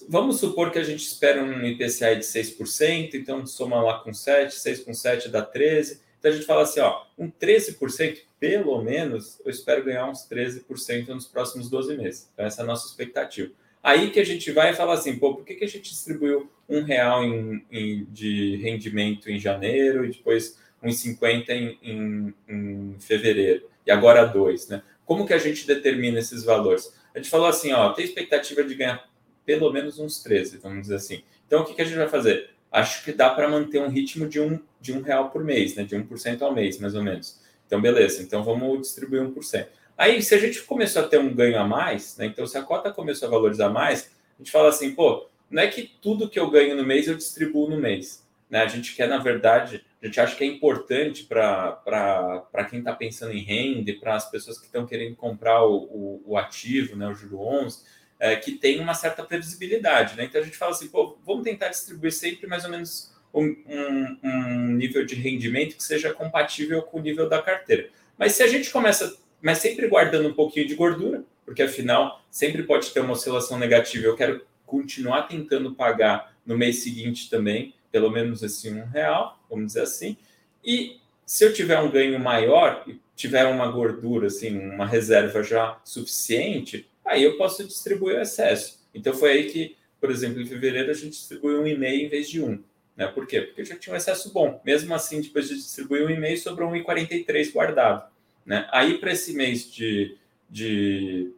[0.08, 4.54] Vamos supor que a gente espera um IPCA de 6%, então soma lá com 7,
[4.54, 6.02] 6 com 7 dá 13.
[6.20, 11.08] Então a gente fala assim, ó, um 13%, pelo menos, eu espero ganhar uns 13%
[11.10, 12.30] nos próximos 12 meses.
[12.34, 13.52] Então essa é a nossa expectativa.
[13.82, 16.84] Aí que a gente vai falar assim, pô, por que, que a gente distribuiu um
[16.84, 23.92] real em, em, de rendimento em janeiro e depois 1,50 em, em, em fevereiro e
[23.92, 24.82] agora 2, né?
[25.06, 26.94] Como que a gente determina esses valores?
[27.16, 29.08] A gente falou assim, ó, tem expectativa de ganhar
[29.46, 31.24] pelo menos uns 13, vamos dizer assim.
[31.48, 32.50] Então, o que, que a gente vai fazer?
[32.70, 35.86] Acho que dá para manter um ritmo de um, de um real por mês, né?
[35.86, 37.40] De 1% ao mês, mais ou menos.
[37.66, 38.22] Então, beleza.
[38.22, 39.68] Então, vamos distribuir 1%.
[39.98, 42.26] Aí, se a gente começou a ter um ganho a mais, né?
[42.26, 45.68] Então, se a cota começou a valorizar mais, a gente fala assim, pô, não é
[45.68, 48.24] que tudo que eu ganho no mês eu distribuo no mês.
[48.50, 48.62] Né?
[48.62, 53.34] A gente quer, na verdade, a gente acha que é importante para quem está pensando
[53.34, 57.16] em renda, para as pessoas que estão querendo comprar o, o, o, ativo, né, o
[57.16, 57.84] juro 11,
[58.20, 60.16] é, que tem uma certa previsibilidade.
[60.16, 60.26] Né?
[60.26, 64.18] Então a gente fala assim, pô, vamos tentar distribuir sempre mais ou menos um, um,
[64.24, 67.90] um, nível de rendimento que seja compatível com o nível da carteira.
[68.18, 72.64] Mas se a gente começa, mas sempre guardando um pouquinho de gordura, porque afinal sempre
[72.64, 78.10] pode ter uma oscilação negativa, eu quero continuar tentando pagar no mês seguinte também, pelo
[78.10, 80.18] menos assim um real, vamos dizer assim.
[80.64, 85.80] E se eu tiver um ganho maior e tiver uma gordura, assim, uma reserva já
[85.84, 88.80] suficiente, aí eu posso distribuir o excesso.
[88.94, 92.30] Então foi aí que, por exemplo, em fevereiro a gente distribuiu um e-mail em vez
[92.30, 92.64] de um.
[92.96, 93.08] Né?
[93.08, 93.42] Por quê?
[93.42, 94.62] Porque já tinha um excesso bom.
[94.66, 98.10] Mesmo assim, depois de distribuir um e-mail, sobrou 1,43 guardado.
[98.46, 98.68] Né?
[98.72, 100.18] Aí, para esse mês de,
[100.50, 101.32] de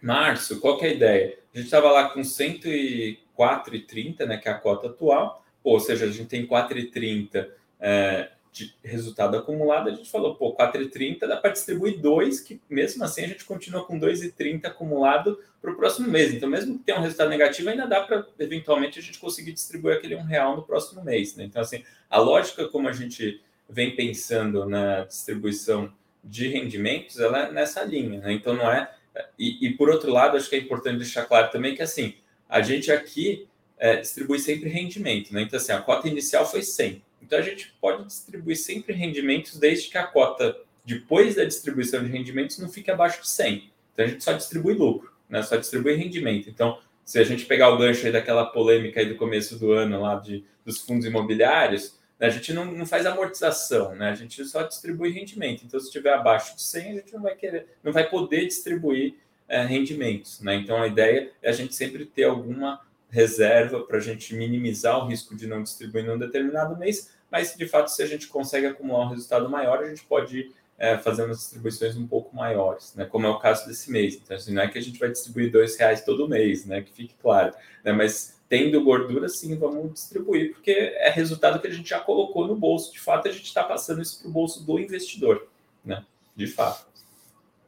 [0.00, 1.38] março, qual que é a ideia?
[1.54, 6.10] A gente estava lá com 104,30, né, que é a cota atual, ou seja, a
[6.10, 12.00] gente tem 4,30 é, de resultado acumulado, a gente falou, pô, 4,30 dá para distribuir
[12.00, 16.34] 2, que mesmo assim a gente continua com 2,30 acumulado para o próximo mês.
[16.34, 19.96] Então, mesmo que tenha um resultado negativo, ainda dá para, eventualmente, a gente conseguir distribuir
[19.96, 21.36] aquele um real no próximo mês.
[21.36, 21.44] Né?
[21.44, 25.92] Então, assim, a lógica como a gente vem pensando na distribuição
[26.24, 28.20] de rendimentos, ela é nessa linha.
[28.20, 28.32] Né?
[28.32, 28.90] Então, não é...
[29.38, 32.14] E, e, por outro lado, acho que é importante deixar claro também que, assim,
[32.48, 33.46] a gente aqui
[33.80, 35.32] é, distribui sempre rendimento.
[35.32, 35.42] Né?
[35.42, 37.02] Então, assim, a cota inicial foi 100.
[37.22, 42.10] Então, a gente pode distribuir sempre rendimentos desde que a cota, depois da distribuição de
[42.10, 43.70] rendimentos, não fique abaixo de 100.
[43.94, 45.42] Então, a gente só distribui lucro, né?
[45.42, 46.50] só distribui rendimento.
[46.50, 50.00] Então, se a gente pegar o gancho aí daquela polêmica aí do começo do ano
[50.00, 52.26] lá de, dos fundos imobiliários, né?
[52.26, 54.10] a gente não, não faz amortização, né?
[54.10, 55.64] a gente só distribui rendimento.
[55.64, 59.14] Então, se estiver abaixo de 100, a gente não vai querer, não vai poder distribuir
[59.48, 60.40] é, rendimentos.
[60.40, 60.56] Né?
[60.56, 65.08] Então, a ideia é a gente sempre ter alguma reserva para a gente minimizar o
[65.08, 69.06] risco de não distribuir num determinado mês, mas de fato, se a gente consegue acumular
[69.06, 73.04] um resultado maior, a gente pode é, fazer umas distribuições um pouco maiores, né?
[73.04, 74.14] como é o caso desse mês.
[74.14, 76.80] Então, assim, não é que a gente vai distribuir dois reais todo mês, né?
[76.80, 77.92] que fique claro, né?
[77.92, 82.56] mas tendo gordura, sim, vamos distribuir, porque é resultado que a gente já colocou no
[82.56, 82.92] bolso.
[82.92, 85.46] De fato, a gente está passando isso para o bolso do investidor,
[85.84, 86.04] né?
[86.34, 86.88] de fato.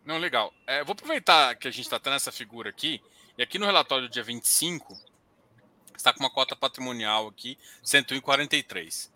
[0.04, 0.52] Não, legal.
[0.66, 3.00] É, vou aproveitar que a gente está tendo essa figura aqui,
[3.36, 4.98] e aqui no relatório do dia 25,
[6.02, 9.10] está com uma cota patrimonial aqui, 143.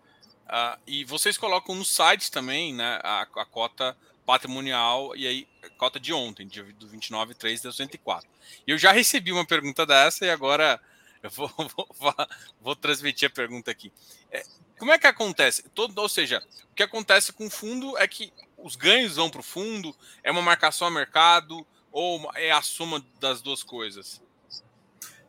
[0.46, 5.98] Uh, e vocês colocam no site também né, a, a cota patrimonial e aí cota
[5.98, 8.28] de ontem, de, do 29 3 de 104.
[8.66, 10.80] E eu já recebi uma pergunta dessa e agora
[11.22, 11.50] eu vou,
[11.98, 12.14] vou,
[12.60, 13.92] vou transmitir a pergunta aqui.
[14.30, 14.44] É,
[14.78, 15.64] como é que acontece?
[15.70, 19.40] Todo, ou seja, o que acontece com o fundo é que os ganhos vão para
[19.40, 24.22] o fundo, é uma marcação a mercado ou é a soma das duas coisas?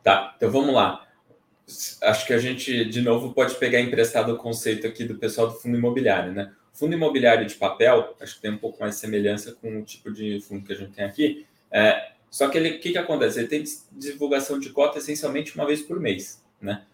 [0.04, 1.07] Tá, então vamos lá
[2.02, 5.54] acho que a gente, de novo, pode pegar emprestado o conceito aqui do pessoal do
[5.54, 6.52] fundo imobiliário, né?
[6.72, 10.12] Fundo imobiliário de papel, acho que tem um pouco mais de semelhança com o tipo
[10.12, 11.46] de fundo que a gente tem aqui.
[11.70, 13.38] É, só que ele, o que, que acontece?
[13.38, 16.84] Ele tem divulgação de cota essencialmente uma vez por mês, né?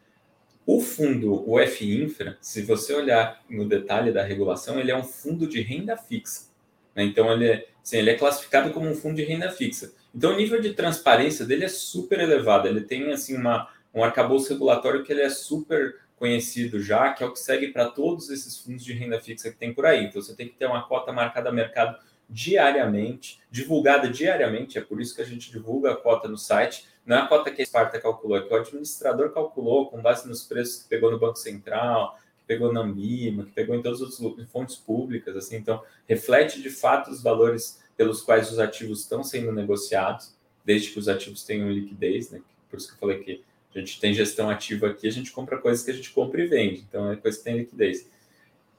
[0.66, 5.46] O fundo, o F-Infra, se você olhar no detalhe da regulação, ele é um fundo
[5.46, 6.48] de renda fixa.
[6.94, 7.04] Né?
[7.04, 9.92] Então, ele é, assim, ele é classificado como um fundo de renda fixa.
[10.14, 12.66] Então, o nível de transparência dele é super elevado.
[12.66, 17.26] Ele tem, assim, uma, um arcabouço regulatório que ele é super conhecido já, que é
[17.26, 20.04] o que segue para todos esses fundos de renda fixa que tem por aí.
[20.04, 25.00] Então, você tem que ter uma cota marcada a mercado diariamente, divulgada diariamente, é por
[25.00, 26.86] isso que a gente divulga a cota no site.
[27.04, 30.26] Não é a cota que a Sparta calculou, é que o administrador calculou com base
[30.26, 34.00] nos preços que pegou no Banco Central, que pegou na Ambima, que pegou em todas
[34.00, 34.16] as
[34.50, 39.52] fontes públicas, assim, então reflete de fato os valores pelos quais os ativos estão sendo
[39.52, 42.40] negociados, desde que os ativos tenham liquidez, né?
[42.70, 45.58] Por isso que eu falei que a gente tem gestão ativa aqui, a gente compra
[45.58, 48.08] coisas que a gente compra e vende, então é coisa que tem liquidez.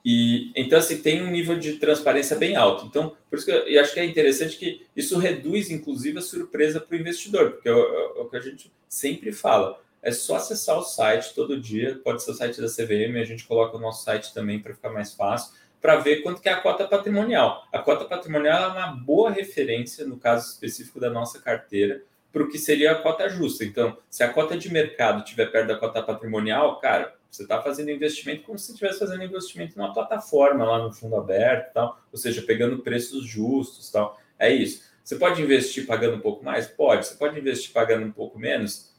[0.03, 2.86] E então assim tem um nível de transparência bem alto.
[2.86, 6.21] Então, por isso que eu, eu acho que é interessante que isso reduz inclusive a
[6.21, 9.81] surpresa para o investidor, porque é o, é o que a gente sempre fala.
[10.01, 13.43] É só acessar o site todo dia, pode ser o site da CVM, a gente
[13.45, 16.62] coloca o nosso site também para ficar mais fácil, para ver quanto que é a
[16.62, 17.67] cota patrimonial.
[17.73, 22.03] A cota patrimonial é uma boa referência, no caso específico da nossa carteira,
[22.35, 23.63] para o que seria a cota justa.
[23.63, 27.91] Então, se a cota de mercado estiver perto da cota patrimonial, cara, você está fazendo
[27.91, 32.41] investimento como se estivesse fazendo investimento numa plataforma lá no fundo aberto, tal, ou seja,
[32.41, 34.19] pegando preços justos, tal.
[34.37, 34.83] É isso.
[35.01, 36.67] Você pode investir pagando um pouco mais?
[36.67, 37.07] Pode.
[37.07, 38.93] Você pode investir pagando um pouco menos?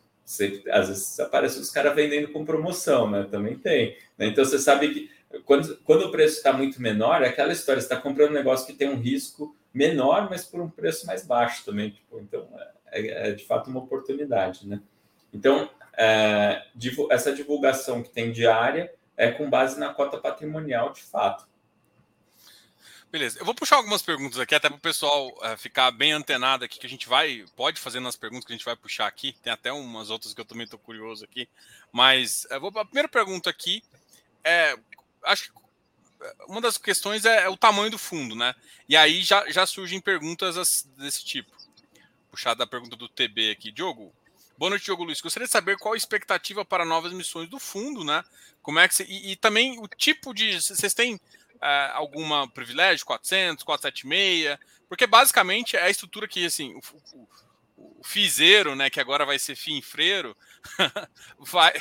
[0.72, 3.29] Às vezes aparece os caras vendendo com promoção, né?
[3.31, 3.99] Também tem.
[4.16, 4.29] Né?
[4.29, 5.11] Então você sabe que
[5.44, 8.66] quando, quando o preço está muito menor, é aquela história, você está comprando um negócio
[8.66, 11.90] que tem um risco menor, mas por um preço mais baixo também.
[11.90, 14.81] Tipo, então, é, é, é de fato uma oportunidade, né?
[15.33, 16.62] Então, é,
[17.11, 21.49] essa divulgação que tem diária é com base na cota patrimonial de fato.
[23.11, 26.64] Beleza, eu vou puxar algumas perguntas aqui, até para o pessoal uh, ficar bem antenado
[26.64, 29.35] aqui, que a gente vai, pode fazer nas perguntas que a gente vai puxar aqui,
[29.42, 31.49] tem até umas outras que eu também estou curioso aqui,
[31.92, 33.83] mas vou, a primeira pergunta aqui
[34.44, 34.77] é,
[35.25, 35.66] acho que
[36.49, 38.55] uma das questões é, é, o tamanho do fundo, né?
[38.88, 41.56] E aí já, já surgem perguntas desse tipo
[42.37, 43.72] puxado da pergunta do TB aqui.
[43.72, 44.14] Diogo,
[44.59, 45.22] boa noite, Diogo Luiz.
[45.22, 48.22] Gostaria de saber qual a expectativa para novas missões do fundo, né?
[48.61, 50.61] Como é que você, e, e também o tipo de.
[50.61, 51.20] Vocês têm uh,
[51.94, 53.07] alguma privilégio?
[53.07, 54.59] 400, 476?
[54.87, 57.29] Porque basicamente é a estrutura que, assim, o, o,
[58.01, 60.37] o fizeiro, né, que agora vai ser finfreiro,
[61.40, 61.72] vai,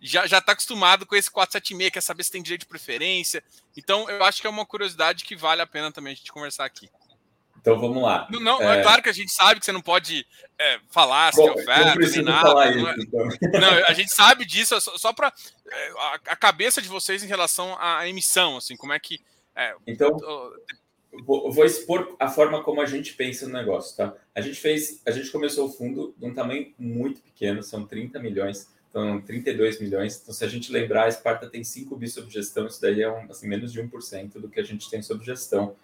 [0.00, 3.42] já já está acostumado com esse 476, quer saber se tem direito de preferência.
[3.76, 6.64] Então, eu acho que é uma curiosidade que vale a pena também a gente conversar
[6.64, 6.88] aqui.
[7.64, 8.28] Então vamos lá.
[8.30, 8.80] Não, não é...
[8.80, 8.82] é...
[8.82, 10.26] claro que a gente sabe que você não pode
[10.58, 12.70] é, falar se Bom, é oferta, nem nada.
[12.70, 12.94] Isso, não, é...
[12.98, 13.28] então.
[13.58, 15.32] não, a gente sabe disso, só, só para
[15.72, 19.18] é, a, a, cabeça de vocês em relação à emissão, assim, como é que.
[19.56, 20.14] É, então,
[21.24, 24.14] vou, vou, expor a forma como a gente pensa no negócio, tá?
[24.34, 28.18] A gente fez, a gente começou o fundo de um tamanho muito pequeno, são 30
[28.18, 28.68] milhões.
[28.90, 30.20] Então, 32 milhões.
[30.20, 33.10] Então, se a gente lembrar, a Esparta tem 5 bi sob gestão, isso daí é
[33.10, 35.74] um, assim, menos de 1% do que a gente tem sob gestão.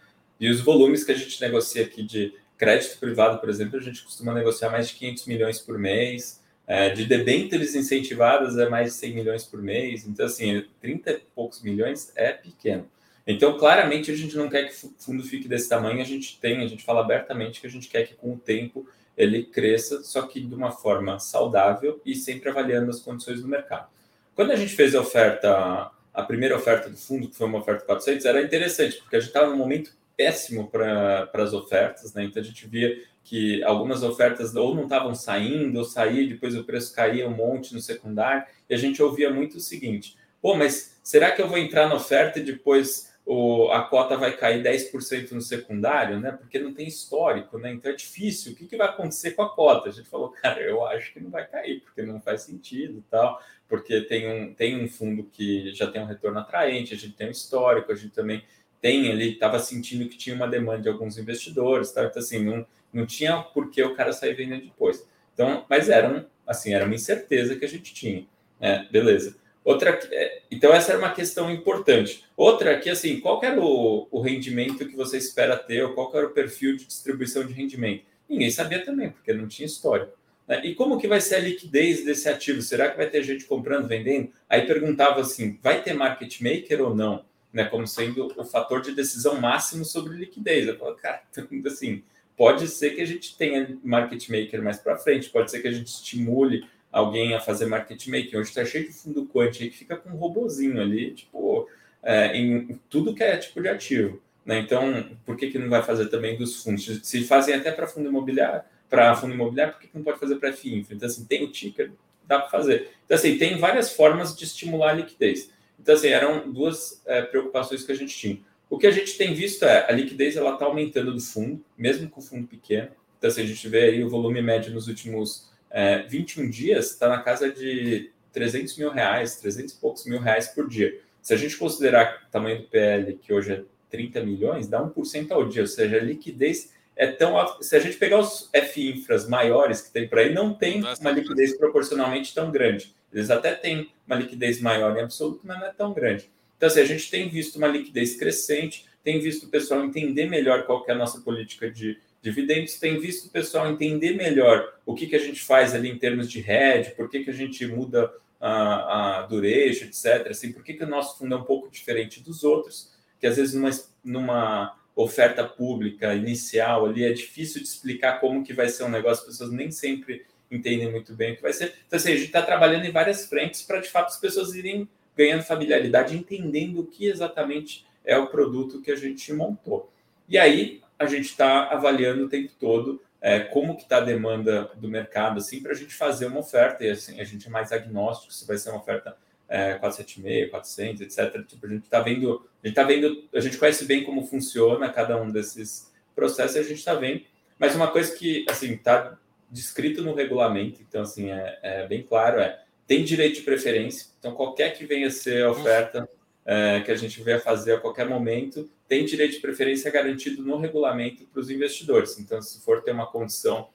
[0.40, 4.02] E os volumes que a gente negocia aqui de crédito privado, por exemplo, a gente
[4.02, 6.40] costuma negociar mais de 500 milhões por mês.
[6.66, 10.06] É, de debêntures incentivadas é mais de 100 milhões por mês.
[10.06, 12.88] Então, assim, 30 e poucos milhões é pequeno.
[13.26, 16.00] Então, claramente, a gente não quer que o fundo fique desse tamanho.
[16.00, 18.88] A gente tem, a gente fala abertamente que a gente quer que com o tempo
[19.16, 23.88] ele cresça, só que de uma forma saudável e sempre avaliando as condições do mercado.
[24.34, 27.84] Quando a gente fez a oferta, a primeira oferta do fundo, que foi uma oferta
[27.84, 32.24] 400, era interessante, porque a gente estava num momento péssimo para as ofertas, né?
[32.24, 32.94] Então a gente via
[33.24, 37.72] que algumas ofertas ou não estavam saindo, ou saía, depois o preço caía um monte
[37.72, 41.56] no secundário, e a gente ouvia muito o seguinte: pô, mas será que eu vou
[41.56, 46.32] entrar na oferta e depois o, a cota vai cair 10% no secundário, né?
[46.32, 47.72] Porque não tem histórico, né?
[47.72, 48.52] Então é difícil.
[48.52, 49.88] O que, que vai acontecer com a cota?
[49.88, 53.40] A gente falou, cara, eu acho que não vai cair, porque não faz sentido tal,
[53.66, 57.28] porque tem um, tem um fundo que já tem um retorno atraente, a gente tem
[57.28, 58.42] um histórico, a gente também
[58.80, 62.04] tem ali, estava sentindo que tinha uma demanda de alguns investidores, tá?
[62.04, 65.06] então assim, não, não tinha por que o cara sair vendendo depois.
[65.34, 68.26] Então, mas era, um, assim, era uma incerteza que a gente tinha,
[68.58, 68.88] né?
[68.90, 69.36] Beleza.
[69.62, 72.24] Outra, é, então essa era uma questão importante.
[72.36, 76.26] Outra que assim, qual era o, o rendimento que você espera ter, ou qual era
[76.26, 78.04] o perfil de distribuição de rendimento?
[78.28, 80.08] Ninguém sabia também, porque não tinha história.
[80.48, 80.62] Né?
[80.64, 82.62] E como que vai ser a liquidez desse ativo?
[82.62, 84.30] Será que vai ter gente comprando, vendendo?
[84.48, 87.24] Aí perguntava assim, vai ter market maker ou não?
[87.52, 90.68] Né, como sendo o fator de decisão máximo sobre liquidez.
[90.68, 91.20] Eu falo, cara,
[91.66, 92.02] assim,
[92.36, 95.72] pode ser que a gente tenha market maker mais para frente, pode ser que a
[95.72, 98.36] gente estimule alguém a fazer market making.
[98.36, 101.68] Hoje está cheio de fundo quant aí que fica com um robozinho ali, tipo,
[102.02, 104.20] é, em tudo que é tipo de ativo.
[104.44, 104.58] Né?
[104.58, 107.00] Então, por que, que não vai fazer também dos fundos?
[107.02, 110.36] Se fazem até para fundo imobiliário, para fundo imobiliário, por que, que não pode fazer
[110.36, 111.92] para FI Então, assim, tem o ticker,
[112.26, 112.90] dá para fazer.
[113.04, 115.50] Então, assim, tem várias formas de estimular a liquidez.
[115.80, 118.38] Então, assim, eram duas é, preocupações que a gente tinha.
[118.68, 122.08] O que a gente tem visto é a liquidez ela está aumentando do fundo, mesmo
[122.08, 122.90] com o fundo pequeno.
[123.18, 127.08] Então, assim, a gente vê aí o volume médio nos últimos é, 21 dias está
[127.08, 131.00] na casa de 300 mil reais, 300 e poucos mil reais por dia.
[131.22, 135.30] Se a gente considerar o tamanho do PL, que hoje é 30 milhões, dá 1%
[135.32, 137.34] ao dia, ou seja, a liquidez é tão.
[137.60, 141.56] Se a gente pegar os F-infras maiores que tem por aí, não tem uma liquidez
[141.56, 142.94] proporcionalmente tão grande.
[143.12, 146.30] Eles até têm uma liquidez maior em absoluto, mas não é tão grande.
[146.56, 150.64] Então, assim, a gente tem visto uma liquidez crescente, tem visto o pessoal entender melhor
[150.64, 155.06] qual é a nossa política de dividendos, tem visto o pessoal entender melhor o que,
[155.06, 158.12] que a gente faz ali em termos de hedge, por que, que a gente muda
[158.40, 160.28] a, a etc.
[160.28, 163.36] Assim, por que, que o nosso fundo é um pouco diferente dos outros, que às
[163.36, 163.70] vezes numa,
[164.04, 169.22] numa oferta pública inicial ali é difícil de explicar como que vai ser um negócio,
[169.22, 171.74] as pessoas nem sempre entendem muito bem o que vai ser.
[171.86, 174.88] Então, assim, a gente está trabalhando em várias frentes para, de fato, as pessoas irem
[175.16, 179.92] ganhando familiaridade, entendendo o que exatamente é o produto que a gente montou.
[180.28, 184.70] E aí, a gente está avaliando o tempo todo é, como que está a demanda
[184.76, 187.70] do mercado, assim, para a gente fazer uma oferta, e assim, a gente é mais
[187.70, 189.16] agnóstico se vai ser uma oferta
[189.48, 191.46] é, 476, 400, etc.
[191.46, 194.88] Tipo, a gente está vendo, a gente tá vendo, a gente conhece bem como funciona
[194.90, 197.22] cada um desses processos e a gente está vendo,
[197.58, 199.18] mas uma coisa que, assim, está
[199.50, 204.32] descrito no regulamento, então, assim, é, é, bem claro, é, tem direito de preferência, então
[204.32, 206.08] qualquer que venha ser a oferta
[206.44, 210.56] é, que a gente venha fazer a qualquer momento, tem direito de preferência garantido no
[210.58, 212.18] regulamento para os investidores.
[212.18, 213.68] Então, se for ter uma condição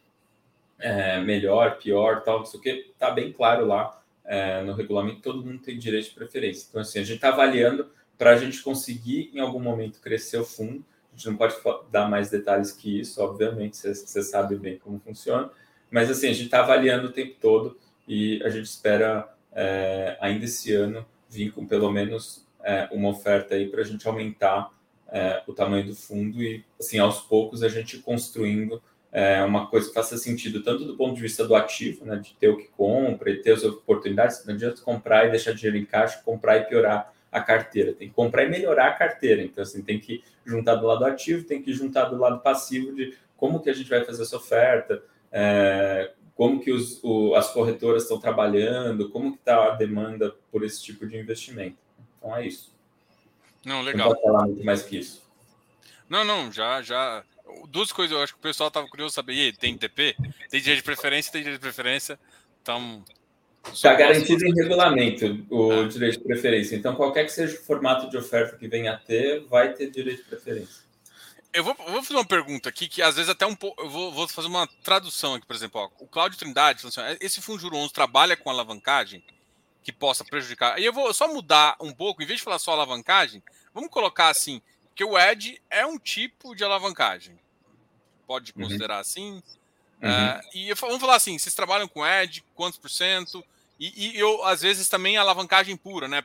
[0.78, 5.22] é, melhor, pior, tal, não sei o que, está bem claro lá é, no regulamento,
[5.22, 6.68] todo mundo tem direito de preferência.
[6.70, 10.46] Então, assim, a gente está avaliando para a gente conseguir, em algum momento, crescer o
[10.46, 10.84] fundo.
[11.14, 11.56] A gente não pode
[11.90, 15.50] dar mais detalhes que isso, obviamente, você sabe bem como funciona.
[15.90, 17.78] Mas, assim, a gente está avaliando o tempo todo
[18.08, 23.56] e a gente espera, é, ainda esse ano, vir com pelo menos é, uma oferta
[23.56, 24.72] aí para a gente aumentar
[25.10, 28.82] é, o tamanho do fundo e, assim, aos poucos a gente construindo
[29.12, 32.34] é, uma coisa que faça sentido, tanto do ponto de vista do ativo, né, de
[32.34, 35.86] ter o que compra e ter as oportunidades, não adianta comprar e deixar dinheiro em
[35.86, 39.82] caixa, comprar e piorar a carteira, tem que comprar e melhorar a carteira, então, assim,
[39.82, 43.70] tem que juntar do lado ativo, tem que juntar do lado passivo de como que
[43.70, 45.02] a gente vai fazer essa oferta,
[45.38, 50.64] é, como que os, o, as corretoras estão trabalhando, como que está a demanda por
[50.64, 51.78] esse tipo de investimento.
[52.18, 52.74] Então, é isso.
[53.66, 54.12] Não, legal.
[54.12, 55.22] Não falar muito mais que isso.
[56.08, 57.22] Não, não, já, já.
[57.68, 59.34] Duas coisas eu acho que o pessoal estava curioso saber.
[59.34, 60.16] E tem TP?
[60.50, 61.32] Tem direito de preferência?
[61.34, 62.18] Tem direito de preferência?
[62.62, 63.04] Então.
[63.74, 65.88] Está garantido em regulamento o ah.
[65.88, 66.76] direito de preferência.
[66.76, 70.24] Então, qualquer que seja o formato de oferta que venha a ter, vai ter direito
[70.24, 70.85] de preferência.
[71.56, 73.82] Eu vou, vou fazer uma pergunta aqui que às vezes até um pouco.
[73.82, 75.82] Eu vou, vou, fazer uma tradução aqui, por exemplo.
[75.82, 79.24] Ó, o Cláudio Trindade, assim, esse Fundo Juro 11 trabalha com alavancagem
[79.84, 80.80] que possa prejudicar.
[80.80, 83.42] E eu vou só mudar um pouco, em vez de falar só alavancagem,
[83.76, 84.62] Vamos colocar assim,
[84.96, 87.38] que o Edge é um tipo de alavancagem.
[88.26, 88.64] Pode uhum.
[88.64, 89.02] considerar uhum.
[89.02, 89.32] assim.
[90.02, 90.10] Uhum.
[90.10, 93.44] Uh, e vamos falar assim, vocês trabalham com Edge, quantos por cento?
[93.78, 96.24] E, e, eu, às vezes, também alavancagem pura, né?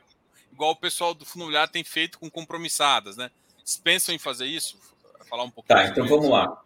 [0.53, 3.33] Igual o pessoal do Fundo Imobiliário tem feito com compromissadas, né?
[3.65, 4.79] Vocês pensam em fazer isso?
[5.31, 6.33] Falar um pouquinho Tá, então vamos isso.
[6.33, 6.63] lá.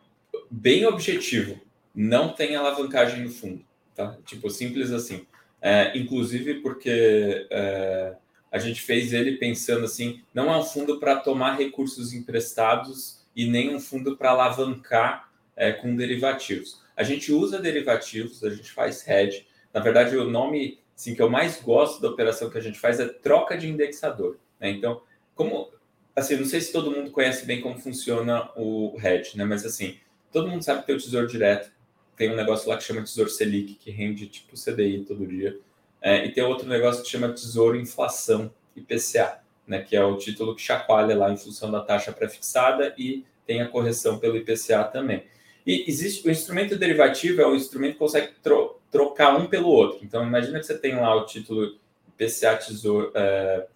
[0.50, 1.60] Bem objetivo,
[1.94, 4.16] não tem alavancagem no fundo, tá?
[4.24, 5.26] Tipo, simples assim.
[5.60, 8.16] É, inclusive porque é,
[8.50, 13.46] a gente fez ele pensando assim, não é um fundo para tomar recursos emprestados e
[13.46, 16.82] nem um fundo para alavancar é, com derivativos.
[16.96, 19.46] A gente usa derivativos, a gente faz hedge.
[19.72, 23.00] Na verdade, o nome assim, que eu mais gosto da operação que a gente faz
[23.00, 24.38] é troca de indexador.
[24.60, 24.70] Né?
[24.70, 25.02] Então,
[25.34, 25.70] como
[26.14, 29.44] assim, não sei se todo mundo conhece bem como funciona o hedge, né?
[29.44, 29.96] Mas assim,
[30.32, 31.70] todo mundo sabe que tem o tesouro direto,
[32.16, 35.58] tem um negócio lá que chama Tesouro Selic, que rende tipo CDI todo dia.
[36.00, 40.54] É, e tem outro negócio que chama Tesouro Inflação, IPCA, né, que é o título
[40.54, 45.24] que chacoalha lá em função da taxa pré-fixada e tem a correção pelo IPCA também.
[45.66, 50.04] E existe o instrumento derivativo é o instrumento que consegue tro trocar um pelo outro.
[50.04, 51.76] Então, imagina que você tem lá o título
[52.08, 53.66] IPCA Tesouro, é,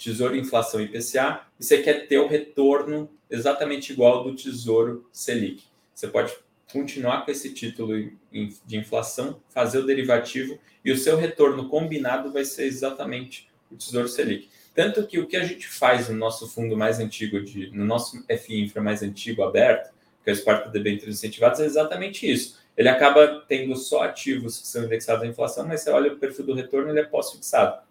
[0.00, 5.64] tesouro Inflação IPCA e você quer ter o retorno exatamente igual do Tesouro Selic.
[5.94, 6.34] Você pode
[6.72, 12.44] continuar com esse título de inflação, fazer o derivativo e o seu retorno combinado vai
[12.44, 14.48] ser exatamente o Tesouro Selic.
[14.74, 18.24] Tanto que o que a gente faz no nosso fundo mais antigo, de, no nosso
[18.26, 19.92] FI Infra mais antigo, aberto,
[20.24, 22.58] que é o Sparta Debêntures Incentivados, é exatamente isso.
[22.76, 26.46] Ele acaba tendo só ativos que são indexados à inflação, mas você olha o perfil
[26.46, 27.82] do retorno, ele é pós-fixado.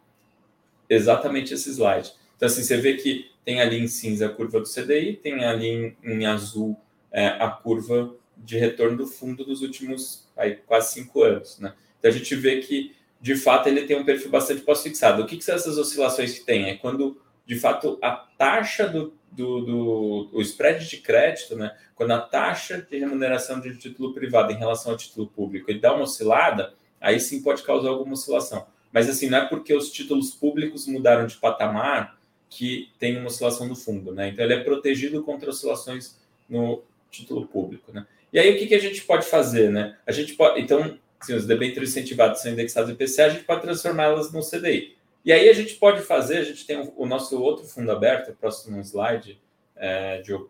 [0.89, 2.11] Exatamente esse slide.
[2.35, 5.67] Então, assim, você vê que tem ali em cinza a curva do CDI, tem ali
[5.67, 6.79] em, em azul
[7.11, 11.59] é, a curva de retorno do fundo dos últimos aí, quase cinco anos.
[11.59, 11.73] Né?
[11.99, 15.21] Então a gente vê que, de fato, ele tem um perfil bastante pós-fixado.
[15.21, 16.69] O que, que, são essas oscilações que tem?
[16.69, 21.75] É quando, de fato, a taxa do, do, do o spread de crédito, né?
[21.93, 25.93] quando a taxa de remuneração de título privado em relação ao título público ele dá
[25.93, 28.65] uma oscilada, aí sim pode causar alguma oscilação.
[28.91, 32.17] Mas assim, não é porque os títulos públicos mudaram de patamar
[32.49, 34.29] que tem uma oscilação no fundo, né?
[34.29, 36.17] Então ele é protegido contra oscilações
[36.49, 36.81] no
[37.11, 38.05] título público, né?
[38.31, 39.97] E aí, o que, que a gente pode fazer, né?
[40.05, 43.61] A gente pode, então, se os debêntures incentivados são indexados em IPCA, a gente pode
[43.61, 44.95] transformá-las no CDI.
[45.25, 48.79] E aí a gente pode fazer, a gente tem o nosso outro fundo aberto, próximo
[48.81, 49.39] slide,
[49.75, 50.49] é, Diogo.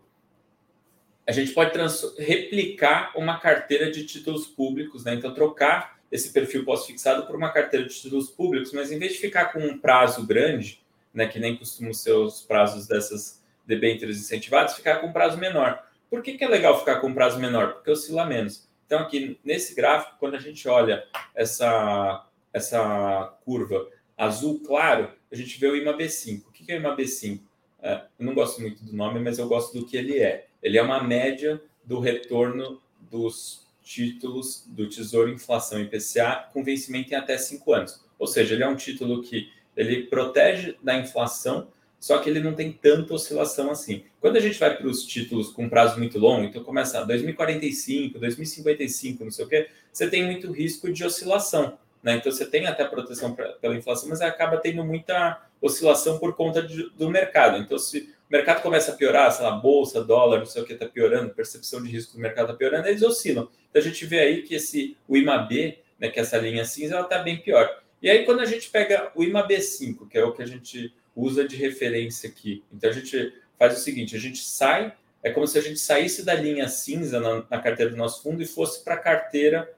[1.26, 1.70] A gente pode
[2.18, 5.14] replicar uma carteira de títulos públicos, né?
[5.14, 9.18] Então, trocar esse perfil pós-fixado por uma carteira de títulos públicos, mas em vez de
[9.18, 10.80] ficar com um prazo grande,
[11.14, 15.84] né, que nem costumam ser os prazos dessas debêntures incentivadas, ficar com um prazo menor.
[16.08, 17.74] Por que, que é legal ficar com um prazo menor?
[17.74, 18.68] Porque oscila menos.
[18.84, 21.04] Então, aqui nesse gráfico, quando a gente olha
[21.34, 26.42] essa, essa curva azul claro, a gente vê o IMAB5.
[26.48, 27.40] O que, que é o IMAB5?
[27.82, 30.48] É, eu não gosto muito do nome, mas eu gosto do que ele é.
[30.60, 37.16] Ele é uma média do retorno dos títulos do Tesouro Inflação IPCA com vencimento em
[37.16, 38.04] até cinco anos.
[38.18, 41.68] Ou seja, ele é um título que ele protege da inflação,
[41.98, 44.04] só que ele não tem tanta oscilação assim.
[44.20, 49.24] Quando a gente vai para os títulos com prazo muito longo, então começa 2045, 2055,
[49.24, 51.78] não sei o quê, você tem muito risco de oscilação.
[52.02, 52.16] Né?
[52.16, 56.62] Então você tem até proteção pra, pela inflação, mas acaba tendo muita oscilação por conta
[56.62, 57.58] de, do mercado.
[57.58, 60.72] Então, se o mercado começa a piorar, sei lá, bolsa, dólar, não sei o que
[60.72, 63.48] está piorando, percepção de risco do mercado está piorando, eles oscilam.
[63.68, 66.94] Então a gente vê aí que esse o IMAB, né, que é essa linha cinza,
[66.94, 67.82] ela está bem pior.
[68.00, 71.46] E aí, quando a gente pega o IMAB5, que é o que a gente usa
[71.46, 72.64] de referência aqui.
[72.72, 76.24] Então a gente faz o seguinte: a gente sai, é como se a gente saísse
[76.24, 79.70] da linha cinza na, na carteira do nosso fundo e fosse para a carteira,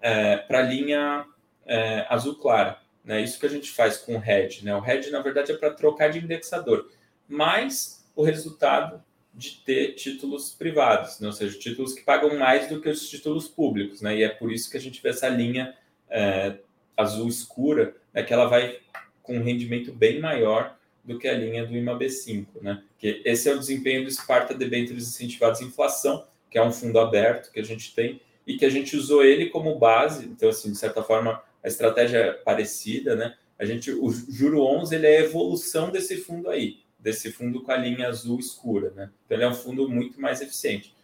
[0.00, 1.26] é, para a linha
[1.66, 2.78] é, azul clara.
[3.04, 3.20] Né?
[3.22, 4.64] Isso que a gente faz com o hedge.
[4.64, 4.74] Né?
[4.74, 6.90] O hedge, na verdade, é para trocar de indexador,
[7.28, 9.02] mas o resultado
[9.32, 11.26] de ter títulos privados, né?
[11.26, 14.00] ou seja, títulos que pagam mais do que os títulos públicos.
[14.00, 14.18] Né?
[14.18, 15.76] E é por isso que a gente vê essa linha
[16.08, 16.58] é,
[16.96, 18.22] azul escura, né?
[18.22, 18.78] que ela vai
[19.22, 22.82] com um rendimento bem maior do que a linha do IMAB5, né?
[22.98, 26.98] Que esse é o desempenho do Sparta Debêntures Incentivados em Inflação, que é um fundo
[26.98, 30.70] aberto que a gente tem e que a gente usou ele como base, então assim,
[30.72, 33.36] de certa forma, a estratégia é parecida, né?
[33.58, 37.70] A gente o juro 11 ele é a evolução desse fundo aí, desse fundo com
[37.70, 39.10] a linha azul escura, né?
[39.26, 40.96] Então ele é um fundo muito mais eficiente.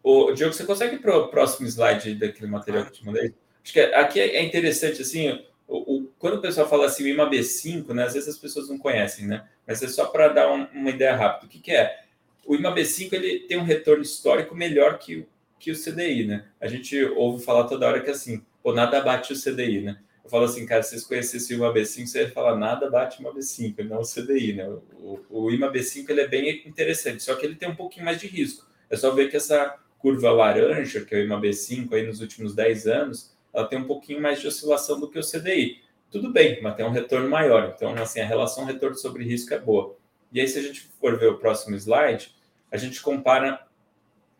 [0.00, 3.34] O Diogo, você consegue para o próximo slide daquele material que eu te mandei?
[3.64, 7.88] Acho que aqui é interessante assim, o, o, quando o pessoal fala assim, o IMAB5,
[7.92, 9.44] né, às vezes as pessoas não conhecem, né?
[9.66, 11.46] Mas é só para dar um, uma ideia rápida.
[11.46, 12.04] O que, que é?
[12.46, 15.26] O IMAB5 ele tem um retorno histórico melhor que,
[15.58, 16.46] que o CDI, né?
[16.60, 19.98] A gente ouve falar toda hora que assim, pô, nada bate o CDI, né?
[20.32, 23.84] Falo assim, cara, se vocês conhecessem o IMAB5, você ia falar nada bate o IMAB5,
[23.84, 24.66] não o CDI, né?
[24.98, 28.28] O, o IMAB5 ele é bem interessante, só que ele tem um pouquinho mais de
[28.28, 28.66] risco.
[28.88, 32.86] É só ver que essa curva laranja, que é o IMAB5 aí nos últimos 10
[32.86, 35.82] anos, ela tem um pouquinho mais de oscilação do que o CDI.
[36.10, 37.70] Tudo bem, mas tem um retorno maior.
[37.76, 39.98] Então, assim, a relação retorno sobre risco é boa.
[40.32, 42.34] E aí, se a gente for ver o próximo slide,
[42.70, 43.66] a gente compara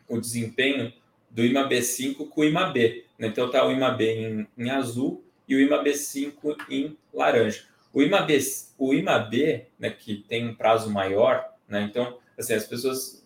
[0.09, 0.91] o desempenho
[1.29, 3.05] do IMAB5 com o IMAB.
[3.19, 3.27] Né?
[3.27, 5.23] Então, está o IMAB em, em, azul
[5.53, 7.63] e o IMAB5 em laranja.
[7.93, 8.31] O IMAB,
[8.77, 11.83] o IMAB né, que tem um prazo maior, né?
[11.83, 13.23] então, assim, as pessoas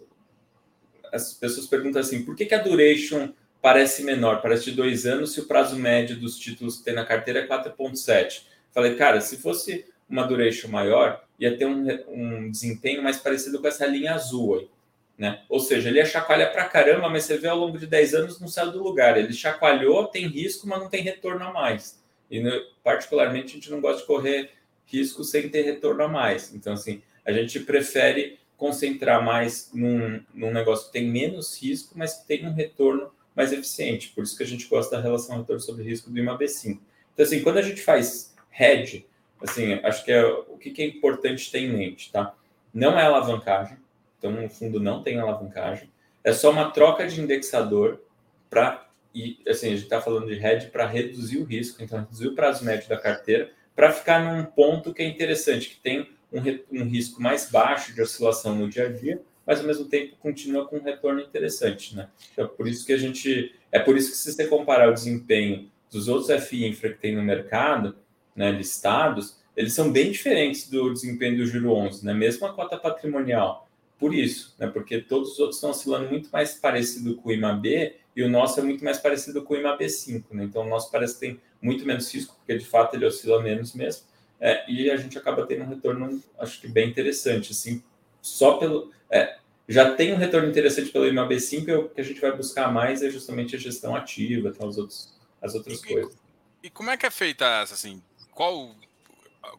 [1.12, 3.30] as pessoas perguntam assim, por que, que a duration
[3.62, 7.06] parece menor, parece de dois anos, se o prazo médio dos títulos que tem na
[7.06, 8.44] carteira é 4,7?
[8.74, 13.68] Falei, cara, se fosse uma duration maior, ia ter um, um desempenho mais parecido com
[13.68, 14.70] essa linha azul aí.
[15.18, 15.42] Né?
[15.50, 18.40] Ou seja, ele ia chacoalhar para caramba, mas você vê ao longo de 10 anos
[18.40, 19.18] não saiu do lugar.
[19.18, 22.00] Ele chacoalhou, tem risco, mas não tem retorno a mais.
[22.30, 22.42] E
[22.84, 24.52] particularmente a gente não gosta de correr
[24.86, 26.54] risco sem ter retorno a mais.
[26.54, 32.16] Então, assim, a gente prefere concentrar mais num, num negócio que tem menos risco, mas
[32.16, 34.10] que tem um retorno mais eficiente.
[34.10, 36.80] Por isso que a gente gosta da relação retorno sobre risco do IMAB5.
[37.14, 39.06] Então, assim, quando a gente faz hedge,
[39.42, 42.34] assim, acho que é o que é importante ter em mente, tá?
[42.74, 43.78] Não é alavancagem,
[44.18, 45.90] então no fundo não tem alavancagem,
[46.24, 48.02] é só uma troca de indexador
[48.50, 48.87] para
[49.18, 52.36] e assim a gente está falando de hedge para reduzir o risco, então reduzir o
[52.36, 56.40] prazo médio da carteira para ficar num ponto que é interessante, que tem um,
[56.72, 60.68] um risco mais baixo de oscilação no dia a dia, mas ao mesmo tempo continua
[60.68, 62.10] com um retorno interessante, né?
[62.34, 64.94] Então, é por isso que a gente é por isso que se você comparar o
[64.94, 67.96] desempenho dos outros FI infra que tem no mercado,
[68.36, 72.14] né, listados, eles são bem diferentes do desempenho do Juro 11, né?
[72.14, 73.68] mesmo a cota patrimonial.
[73.98, 74.68] Por isso, né?
[74.68, 78.60] porque todos os outros estão oscilando muito mais parecido com o IMAB e o nosso
[78.60, 80.36] é muito mais parecido com o IMAB 5.
[80.36, 80.46] Né?
[80.46, 83.76] Então, o nosso parece que tem muito menos risco, porque de fato ele oscila menos
[83.76, 84.08] mesmo.
[84.42, 87.52] É, e a gente acaba tendo um retorno, acho que bem interessante.
[87.52, 87.84] Assim,
[88.20, 88.92] só pelo.
[89.12, 89.38] É,
[89.70, 92.74] já tem um retorno interessante pelo IMAB 5, e o que a gente vai buscar
[92.74, 96.18] mais é justamente a gestão ativa, tá, os outros, as outras e, coisas.
[96.64, 97.76] E como é que é feita essa?
[97.76, 98.02] Assim,
[98.32, 98.76] qual,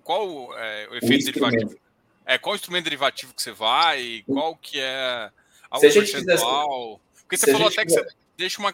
[0.02, 1.78] qual é, o efeito derivativo?
[2.26, 4.24] É, qual instrumento derivativo que você vai?
[4.26, 5.30] Qual que é
[5.70, 7.00] a, se percentual?
[7.20, 8.04] Porque você falou até que você
[8.38, 8.72] deixa uma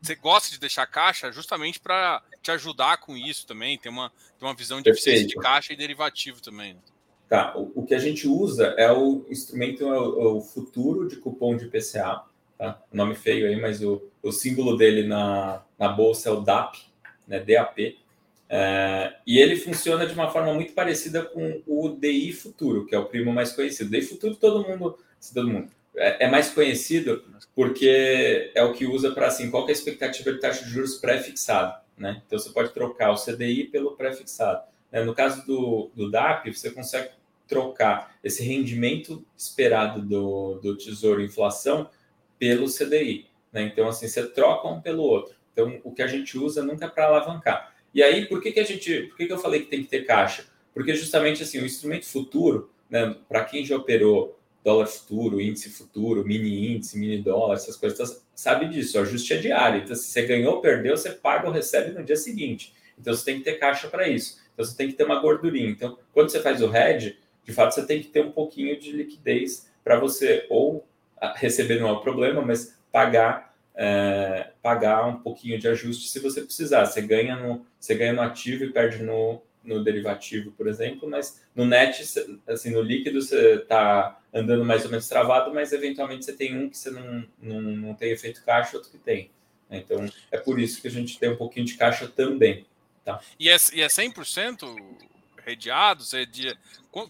[0.00, 4.46] você gosta de deixar caixa justamente para te ajudar com isso também, tem uma, tem
[4.46, 6.74] uma visão de eficiência de caixa e derivativo também.
[6.74, 6.80] Né?
[7.28, 11.08] Tá, o, o, que a gente usa é o instrumento, é o, é o futuro
[11.08, 12.22] de cupom de PCA,
[12.58, 12.82] tá?
[12.92, 16.76] nome feio aí, mas o, o símbolo dele na, na bolsa é o DAP,
[17.26, 17.98] né, DAP.
[18.46, 22.98] É, e ele funciona de uma forma muito parecida com o DI Futuro, que é
[22.98, 23.90] o primo mais conhecido.
[23.90, 24.98] DI Futuro todo mundo,
[25.32, 27.24] todo mundo é, é mais conhecido
[27.54, 30.96] porque é o que usa para assim, qual é a expectativa de taxa de juros
[30.96, 32.22] pré-fixado, né?
[32.26, 34.62] Então você pode trocar o CDI pelo pré-fixado.
[34.90, 35.02] Né?
[35.04, 37.10] No caso do, do DAP, você consegue
[37.46, 41.90] trocar esse rendimento esperado do, do Tesouro Inflação
[42.38, 43.26] pelo CDI.
[43.52, 43.62] Né?
[43.62, 45.34] Então, assim, você troca um pelo outro.
[45.52, 47.74] Então, o que a gente usa nunca é para alavancar.
[47.92, 49.02] E aí, por que, que a gente.
[49.02, 50.46] Por que, que eu falei que tem que ter caixa?
[50.72, 54.33] Porque justamente assim, o instrumento futuro, né, para quem já operou
[54.64, 59.36] dólar futuro, índice futuro, mini índice, mini dólar, essas coisas, sabe disso, o ajuste é
[59.36, 59.82] diário.
[59.82, 62.72] Então, se você ganhou ou perdeu, você paga ou recebe no dia seguinte.
[62.98, 64.38] Então, você tem que ter caixa para isso.
[64.54, 65.68] Então, você tem que ter uma gordurinha.
[65.68, 68.90] Então, quando você faz o hedge, de fato, você tem que ter um pouquinho de
[68.90, 70.86] liquidez para você ou
[71.20, 76.20] ah, receber não é o problema, mas pagar é, pagar um pouquinho de ajuste se
[76.20, 76.86] você precisar.
[76.86, 81.42] Você ganha no, você ganha no ativo e perde no, no derivativo, por exemplo, mas
[81.54, 82.04] no net,
[82.46, 86.68] assim, no líquido você está andando mais ou menos travado, mas eventualmente você tem um
[86.68, 89.30] que você não, não, não tem efeito caixa, outro que tem.
[89.70, 92.66] Então, é por isso que a gente tem um pouquinho de caixa também.
[93.04, 93.20] Tá?
[93.38, 94.76] E, é, e é 100%
[95.44, 96.04] redeado?
[96.04, 96.56] Você redia...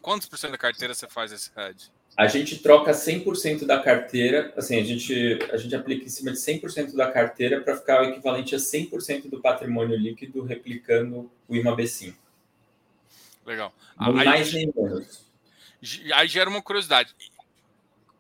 [0.01, 1.91] Quantos por cento da carteira você faz esse hedge?
[2.17, 6.39] A gente troca 100% da carteira, assim, a gente, a gente aplica em cima de
[6.39, 12.15] 100% da carteira para ficar o equivalente a 100% do patrimônio líquido replicando o IMAB5.
[13.47, 13.75] Legal.
[13.97, 15.25] Aí, mais nem menos.
[16.15, 17.15] Aí gera uma curiosidade.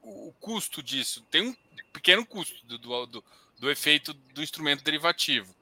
[0.03, 1.55] O custo disso tem um
[1.93, 3.25] pequeno custo do, do,
[3.59, 5.55] do efeito do instrumento derivativo.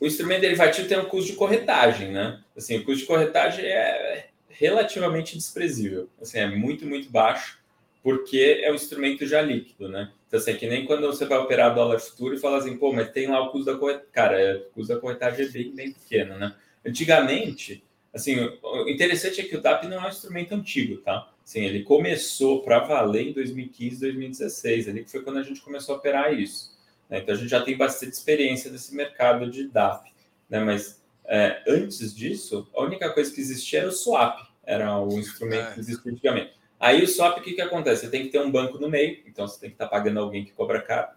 [0.00, 2.42] O instrumento derivativo tem um custo de corretagem, né?
[2.56, 6.08] Assim, o custo de corretagem é relativamente desprezível.
[6.20, 7.60] Assim, é muito, muito baixo
[8.02, 10.10] porque é um instrumento já líquido, né?
[10.26, 12.92] Então, assim, é que nem quando você vai operar dólar futuro e fala assim, pô,
[12.92, 14.10] mas tem lá o custo da corretagem.
[14.12, 16.54] Cara, é, o custo da corretagem é bem, bem pequeno, né?
[16.84, 21.28] Antigamente, assim, o interessante é que o DAP não é um instrumento antigo, tá?
[21.44, 25.94] Assim, ele começou para valer em 2015, 2016, ali que foi quando a gente começou
[25.94, 26.76] a operar isso.
[27.08, 27.18] Né?
[27.18, 30.12] Então, a gente já tem bastante experiência desse mercado de DAP,
[30.48, 30.60] né?
[30.60, 35.74] Mas é, antes disso, a única coisa que existia era o swap, era o instrumento
[35.74, 36.52] que existia antigamente.
[36.78, 38.02] Aí o swap, o que, que acontece?
[38.02, 40.18] Você tem que ter um banco no meio, então você tem que estar tá pagando
[40.18, 41.08] alguém que cobra caro.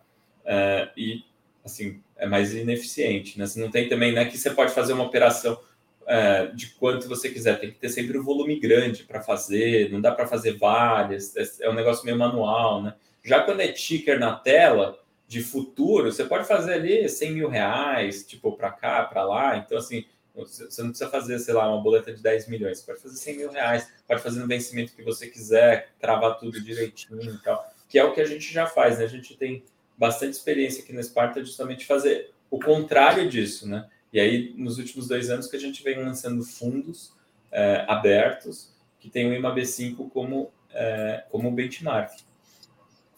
[0.43, 1.23] Uh, e,
[1.63, 3.45] assim, é mais ineficiente, né?
[3.45, 5.57] Você não tem também, né, que você pode fazer uma operação
[6.03, 9.99] uh, de quanto você quiser, tem que ter sempre um volume grande para fazer, não
[9.99, 12.95] dá para fazer várias, é, é um negócio meio manual, né?
[13.23, 18.23] Já quando é ticker na tela, de futuro, você pode fazer ali 100 mil reais,
[18.23, 22.11] tipo, para cá, para lá, então, assim, você não precisa fazer, sei lá, uma boleta
[22.13, 22.79] de 10 milhões.
[22.79, 26.61] Você pode fazer 100 mil reais, pode fazer no vencimento que você quiser, travar tudo
[26.61, 27.71] direitinho e tal.
[27.87, 29.05] que é o que a gente já faz, né?
[29.05, 29.63] A gente tem
[29.97, 33.87] bastante experiência aqui na Esparta justamente fazer o contrário disso, né?
[34.13, 37.11] E aí, nos últimos dois anos que a gente vem lançando fundos
[37.51, 42.11] é, abertos que tem o IMAB5 como, é, como benchmark.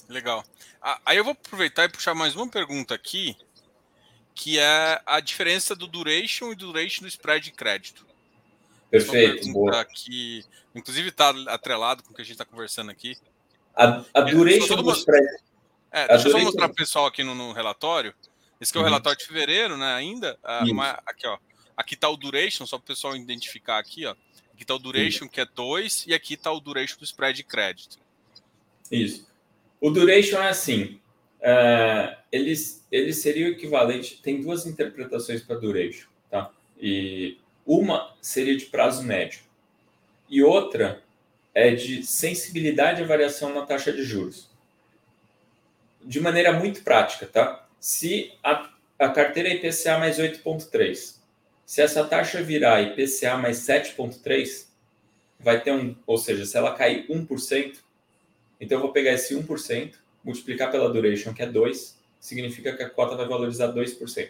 [0.09, 0.43] Legal.
[0.81, 3.35] Ah, aí eu vou aproveitar e puxar mais uma pergunta aqui,
[4.33, 8.05] que é a diferença do duration e do duration do spread de crédito.
[8.89, 9.51] Perfeito.
[9.51, 9.83] Boa.
[9.83, 10.43] Que,
[10.73, 13.17] inclusive, está atrelado com o que a gente está conversando aqui.
[13.75, 15.27] A, a é, duration do spread.
[15.91, 18.13] É, deixa eu só mostrar para o pessoal aqui no, no, relatório.
[18.59, 18.89] Esse que é o uhum.
[18.89, 19.93] relatório de fevereiro, né?
[19.93, 20.37] Ainda.
[20.43, 21.37] Ah, uma, aqui, ó.
[21.75, 24.11] Aqui está o duration, só para o pessoal identificar aqui, ó.
[24.53, 25.29] Aqui está o duration, Isso.
[25.29, 27.97] que é 2, e aqui está o duration do spread de crédito.
[28.89, 29.27] Isso.
[29.81, 31.01] O duration é assim.
[31.41, 34.21] Uh, eles, ele seria o equivalente.
[34.21, 36.51] Tem duas interpretações para duration, tá?
[36.79, 39.41] E uma seria de prazo médio
[40.29, 41.03] e outra
[41.53, 44.49] é de sensibilidade à variação na taxa de juros.
[46.03, 47.64] De maneira muito prática, tá?
[47.85, 48.67] Se a,
[48.97, 51.17] a carteira é IPCA mais 8,3,
[51.63, 54.65] se essa taxa virar IPCA mais 7,3,
[55.39, 57.77] vai ter um, ou seja, se ela cair 1%,
[58.59, 62.89] então eu vou pegar esse 1%, multiplicar pela duration, que é 2, significa que a
[62.89, 64.29] cota vai valorizar 2%.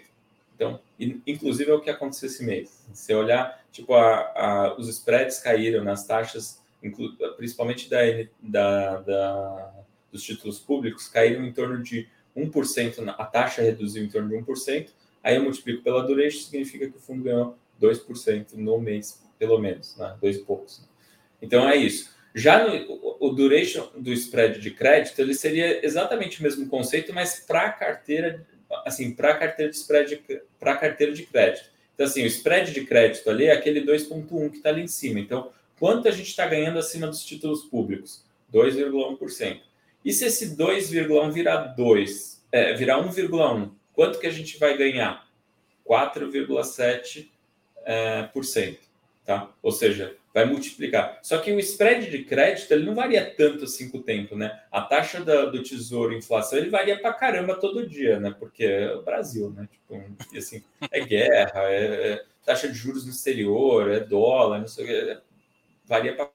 [0.53, 0.81] Então,
[1.25, 2.85] inclusive é o que aconteceu esse mês.
[2.91, 6.61] Se olhar, tipo, a, a, os spreads caíram nas taxas,
[7.37, 7.99] principalmente da,
[8.41, 9.73] da, da,
[10.11, 14.89] dos títulos públicos, caíram em torno de 1%, a taxa reduziu em torno de 1%,
[15.23, 19.95] aí eu multiplico pela duration, significa que o fundo ganhou 2% no mês, pelo menos,
[19.97, 20.15] né?
[20.21, 20.81] dois poucos.
[21.41, 22.13] Então é isso.
[22.33, 27.39] Já no, o duration do spread de crédito, ele seria exatamente o mesmo conceito, mas
[27.39, 28.45] para a carteira
[28.83, 30.21] assim, para a carteira de spread
[30.59, 31.69] para a carteira de crédito.
[31.93, 35.19] Então, assim, o spread de crédito ali é aquele 2,1 que está ali em cima.
[35.19, 38.25] Então, quanto a gente está ganhando acima dos títulos públicos?
[38.53, 39.61] 2,1%.
[40.05, 45.27] E se esse 2,1 virar 2, é, virar 1,1, quanto que a gente vai ganhar?
[45.85, 47.27] 4,7%.
[47.87, 48.79] É, por cento,
[49.23, 49.51] tá?
[49.61, 51.19] Ou seja, vai multiplicar.
[51.21, 54.59] Só que o spread de crédito ele não varia tanto assim com o tempo, né?
[54.71, 58.35] A taxa da, do tesouro, inflação, ele varia para caramba todo dia, né?
[58.39, 59.69] Porque é o Brasil, né?
[59.71, 60.03] Tipo,
[60.35, 64.87] assim, é guerra, é, é, taxa de juros no exterior, é dólar, não sei o
[64.87, 65.21] que, é,
[65.85, 66.31] varia para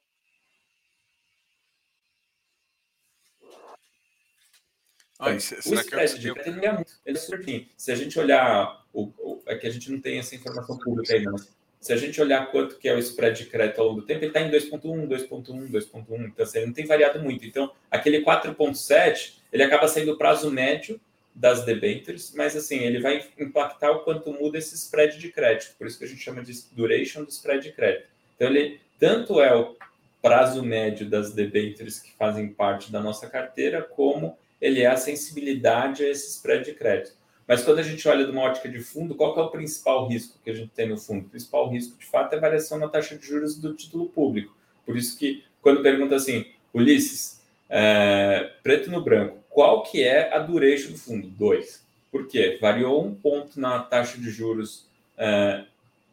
[5.21, 6.93] Então, o spread de crédito não é muito.
[7.05, 10.19] Ele é super Se a gente olhar, o, o, é que a gente não tem
[10.19, 11.49] essa informação pública ainda, mas
[11.81, 14.21] se a gente olhar quanto que é o spread de crédito ao longo do tempo,
[14.21, 17.45] ele está em 2.1, 2.1, 2.1, então assim, ele não tem variado muito.
[17.45, 21.01] Então, aquele 4.7, ele acaba sendo o prazo médio
[21.35, 25.87] das debentures, mas assim, ele vai impactar o quanto muda esse spread de crédito, por
[25.87, 28.09] isso que a gente chama de duration do spread de crédito.
[28.37, 29.75] Então, ele tanto é o
[30.21, 36.05] prazo médio das debentures que fazem parte da nossa carteira, como ele é a sensibilidade
[36.05, 37.17] a esse spread de crédito.
[37.47, 40.39] Mas quando a gente olha de uma ótica de fundo, qual é o principal risco
[40.45, 41.27] que a gente tem no fundo?
[41.27, 44.57] O principal risco, de fato, é a variação na taxa de juros do título público.
[44.87, 50.39] Por isso que, quando pergunta assim, Ulisses, é, preto no branco, qual que é a
[50.39, 51.27] duration do fundo?
[51.27, 51.85] Dois.
[52.11, 52.59] Por quê?
[52.61, 54.87] Variou um ponto na taxa de juros,
[55.17, 55.65] é,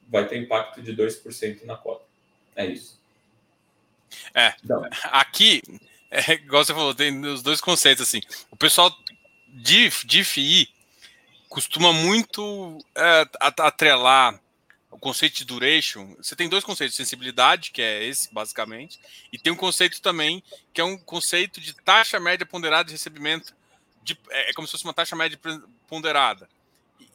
[0.08, 2.04] vai ter impacto de 2% na cota.
[2.56, 3.00] É isso.
[4.34, 5.62] É, então, aqui,
[6.10, 8.22] é, igual você falou, tem os dois conceitos, assim.
[8.50, 8.96] O pessoal
[9.48, 10.70] de, de FI
[11.50, 14.40] costuma muito é, atrelar
[14.90, 16.16] o conceito de duration.
[16.18, 19.00] Você tem dois conceitos, sensibilidade, que é esse, basicamente,
[19.32, 20.44] e tem um conceito também,
[20.74, 23.54] que é um conceito de taxa média ponderada de recebimento.
[24.02, 25.40] De, é, é como se fosse uma taxa média
[25.88, 26.50] ponderada.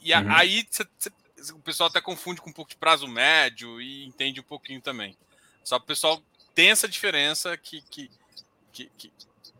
[0.00, 0.34] E uhum.
[0.34, 4.40] aí você, você, o pessoal até confunde com um pouco de prazo médio e entende
[4.40, 5.16] um pouquinho também.
[5.64, 6.22] Só o pessoal
[6.54, 8.10] tem essa diferença que, que,
[8.72, 9.12] que, que,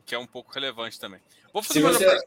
[0.05, 1.21] que é um pouco relevante também.
[1.53, 2.27] Vou fazer se, você,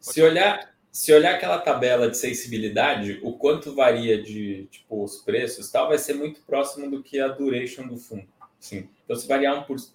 [0.00, 5.68] se olhar se olhar aquela tabela de sensibilidade, o quanto varia de tipo os preços,
[5.68, 8.28] tal, vai ser muito próximo do que a duration do fundo.
[8.60, 8.88] Sim.
[9.04, 9.90] Então, se variar 1%,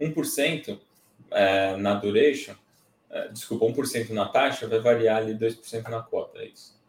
[0.00, 0.78] 1%
[1.32, 2.54] é, na duration,
[3.10, 6.80] é, desculpa, 1% na taxa, vai variar ali 2% na cota, é isso.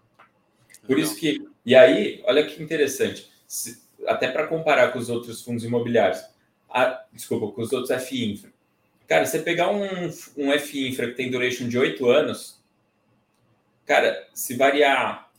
[0.85, 5.41] Por isso que, e aí, olha que interessante, se, até para comparar com os outros
[5.41, 6.23] fundos imobiliários,
[6.69, 8.53] a, desculpa, com os outros FI Infra.
[9.07, 9.83] Cara, você pegar um,
[10.37, 12.55] um FI Infra que tem duration de 8 anos,
[13.85, 15.31] Cara, se variar,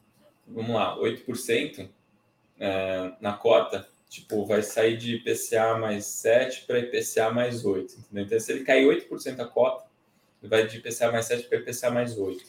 [0.47, 1.89] vamos lá, 8%
[2.61, 8.25] é, na cota, tipo, vai sair de IPCA mais 7 para IPCA mais 8, entendeu?
[8.25, 9.85] Então, se ele cair 8% a cota,
[10.41, 12.45] ele vai de IPCA mais 7 para IPCA mais 8.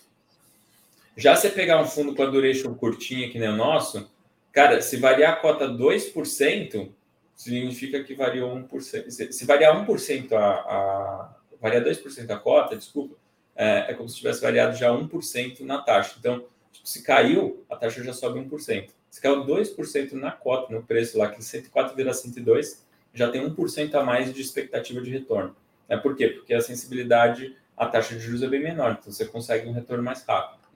[1.15, 4.07] Já se pegar um fundo com a duration curtinha, que nem o nosso,
[4.51, 6.91] cara, se variar a cota 2%,
[7.37, 9.11] significa que variou 1%.
[9.11, 13.15] Se, se variar 1% a, a variar 2% a cota, desculpa,
[13.55, 16.15] é, é como se tivesse variado já 1% na taxa.
[16.19, 18.89] Então, tipo, se caiu, a taxa já sobe 1%.
[19.09, 23.95] Se caiu 2% na cota, no preço lá, que 104 vira 102, já tem 1%
[23.95, 25.55] a mais de expectativa de retorno.
[25.87, 26.27] É por quê?
[26.29, 30.03] Porque a sensibilidade à taxa de juros é bem menor, então você consegue um retorno
[30.03, 30.67] mais rápido.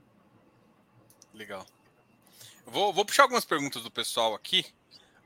[1.33, 1.65] Legal.
[2.65, 4.65] Vou, vou puxar algumas perguntas do pessoal aqui.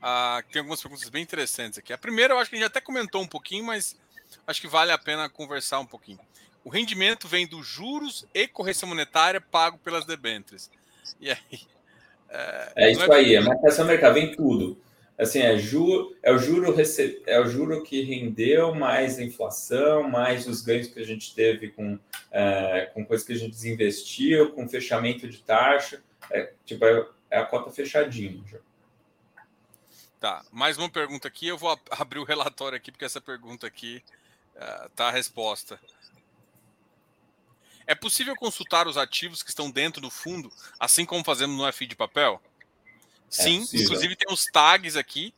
[0.00, 1.92] Ah, tem algumas perguntas bem interessantes aqui.
[1.92, 3.96] A primeira eu acho que a gente até comentou um pouquinho, mas
[4.46, 6.20] acho que vale a pena conversar um pouquinho.
[6.64, 10.70] O rendimento vem dos juros e correção monetária pago pelas debêntures.
[11.20, 11.60] E aí?
[12.28, 13.16] É, é isso é...
[13.16, 14.76] aí, a marcação mercado vem tudo.
[15.18, 17.22] Assim, é, juro, é, o juro rece...
[17.24, 21.68] é o juro que rendeu mais a inflação, mais os ganhos que a gente teve
[21.68, 21.98] com,
[22.30, 26.02] é, com coisas que a gente desinvestiu, com fechamento de taxa.
[26.30, 28.42] É, tipo, é, é a cota fechadinha.
[30.20, 31.46] Tá, mais uma pergunta aqui.
[31.46, 34.02] Eu vou abrir o relatório aqui, porque essa pergunta aqui
[34.54, 35.78] uh, tá a resposta.
[37.86, 41.86] É possível consultar os ativos que estão dentro do fundo, assim como fazemos no FI
[41.86, 42.42] de papel?
[42.44, 42.50] É
[43.30, 45.32] Sim, é inclusive tem os tags aqui.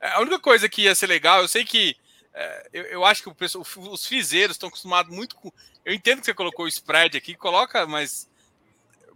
[0.00, 1.96] É, a única coisa que ia ser legal, eu sei que
[2.34, 5.52] é, eu, eu, acho que o pessoal, os fizeiros estão acostumados muito com.
[5.84, 8.28] Eu entendo que você colocou o spread aqui, coloca, mas.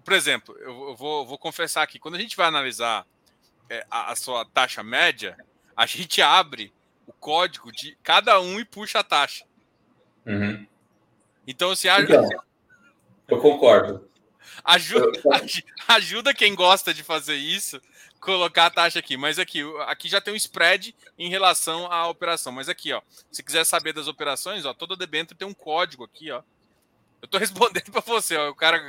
[0.04, 3.06] Por exemplo, eu, eu vou, vou, confessar aqui, quando a gente vai analisar
[3.90, 5.36] a, a, sua taxa média,
[5.76, 6.72] a gente abre
[7.06, 9.44] o código de cada um e puxa a taxa.
[10.26, 10.66] Uhum.
[11.46, 12.28] Então, se assim, então,
[13.28, 14.08] eu concordo.
[14.64, 15.20] Ajuda,
[15.88, 17.80] ajuda quem gosta de fazer isso
[18.20, 19.16] colocar a taxa aqui.
[19.16, 22.52] Mas aqui, aqui já tem um spread em relação à operação.
[22.52, 23.00] Mas aqui, ó,
[23.30, 26.42] se quiser saber das operações, ó, toda debênture tem um código aqui, ó.
[27.20, 28.50] Eu tô respondendo para você, ó.
[28.50, 28.80] O cara,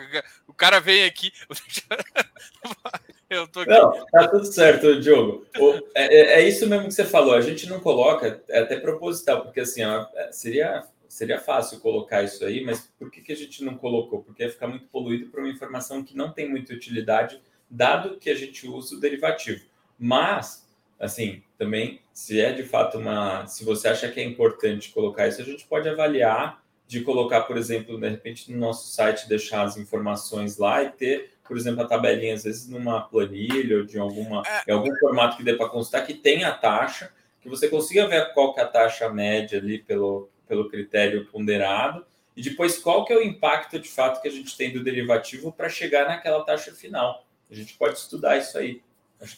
[0.47, 1.31] o cara vem aqui.
[3.29, 3.69] Eu tô aqui.
[3.69, 5.45] Não, tá tudo certo, Diogo.
[5.93, 7.33] É, é, é, isso mesmo que você falou.
[7.33, 12.23] A gente não coloca, é até proposital, porque assim, ó, é, seria seria fácil colocar
[12.23, 14.21] isso aí, mas por que, que a gente não colocou?
[14.21, 18.29] Porque ia ficar muito poluído para uma informação que não tem muita utilidade, dado que
[18.29, 19.65] a gente usa o derivativo.
[19.97, 20.67] Mas,
[20.99, 23.47] assim, também, se é de fato uma.
[23.47, 27.55] Se você acha que é importante colocar isso, a gente pode avaliar de colocar, por
[27.55, 31.87] exemplo, de repente no nosso site, deixar as informações lá e ter, por exemplo, a
[31.87, 34.71] tabelinha, às vezes numa planilha ou de alguma, é.
[34.71, 38.55] algum formato que dê para consultar, que tenha a taxa, que você consiga ver qual
[38.55, 42.03] que é a taxa média ali pelo, pelo critério ponderado,
[42.35, 45.51] e depois qual que é o impacto de fato que a gente tem do derivativo
[45.51, 47.23] para chegar naquela taxa final.
[47.51, 48.81] A gente pode estudar isso aí.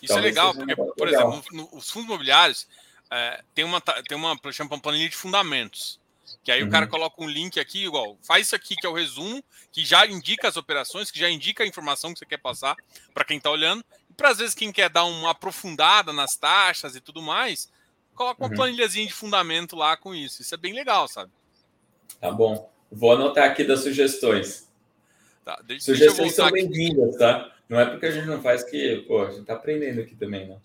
[0.01, 1.33] isso é legal, porque, por legal.
[1.33, 2.65] exemplo, no, os fundos imobiliários
[3.11, 5.99] é, tem uma tem uma, uma planilha de fundamentos.
[6.43, 6.67] Que aí uhum.
[6.67, 9.85] o cara coloca um link aqui, igual, faz isso aqui que é o resumo, que
[9.85, 12.75] já indica as operações, que já indica a informação que você quer passar
[13.13, 13.83] para quem está olhando.
[14.09, 17.71] E para às vezes quem quer dar uma aprofundada nas taxas e tudo mais,
[18.15, 18.55] coloca uma uhum.
[18.55, 20.41] planilhazinha de fundamento lá com isso.
[20.41, 21.31] Isso é bem legal, sabe?
[22.19, 22.71] Tá bom.
[22.91, 24.69] Vou anotar aqui das sugestões.
[25.45, 27.55] Tá, deixa, sugestões deixa são bem-vindas, tá?
[27.67, 30.47] Não é porque a gente não faz que, pô, a gente tá aprendendo aqui também,
[30.47, 30.59] né?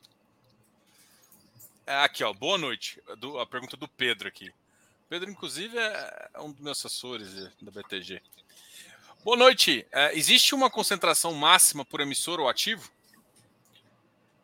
[1.87, 2.33] É aqui, ó.
[2.33, 3.01] Boa noite.
[3.19, 4.53] Do, a pergunta do Pedro aqui.
[5.09, 7.33] Pedro, inclusive, é, é um dos meus assessores
[7.63, 8.21] da BTG.
[9.25, 9.87] Boa noite.
[9.93, 12.91] É, existe uma concentração máxima por emissor ou ativo?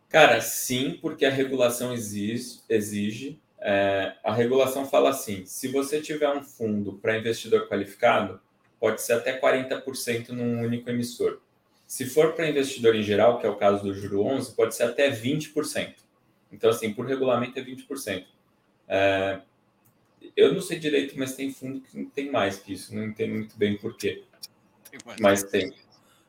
[0.08, 2.60] Cara, sim, porque a regulação exige.
[2.68, 8.40] exige é, a regulação fala assim: se você tiver um fundo para investidor qualificado,
[8.78, 11.40] pode ser até 40% num único emissor.
[11.86, 14.84] Se for para investidor em geral, que é o caso do Juro 11, pode ser
[14.84, 15.94] até 20%.
[16.50, 18.24] Então, assim, por regulamento é 20%.
[18.88, 19.40] É,
[20.36, 23.56] eu não sei direito, mas tem fundo que tem mais que isso, não entendo muito
[23.56, 24.22] bem por quê.
[25.20, 25.72] Mas tem.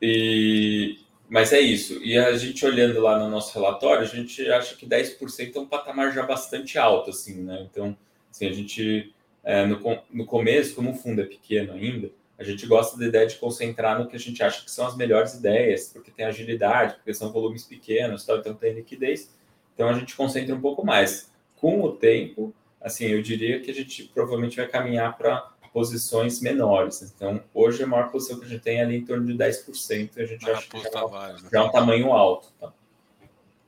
[0.00, 2.02] E, mas é isso.
[2.02, 5.66] E a gente olhando lá no nosso relatório, a gente acha que 10% é um
[5.66, 7.66] patamar já bastante alto, assim, né?
[7.70, 7.96] Então,
[8.30, 9.80] assim, a gente, é, no,
[10.10, 13.98] no começo, como o fundo é pequeno ainda, a gente gosta da ideia de concentrar
[13.98, 17.32] no que a gente acha que são as melhores ideias, porque tem agilidade, porque são
[17.32, 19.32] volumes pequenos, tal, então tem liquidez.
[19.74, 21.32] Então, a gente concentra um pouco mais.
[21.56, 22.54] Com o tempo,
[22.84, 27.02] assim, eu diria que a gente provavelmente vai caminhar para posições menores.
[27.02, 30.10] Então, hoje a maior posição que a gente tem é ali em torno de 10%,
[30.16, 32.52] e a gente acha que já, é já é um tamanho alto.
[32.60, 32.72] Tá?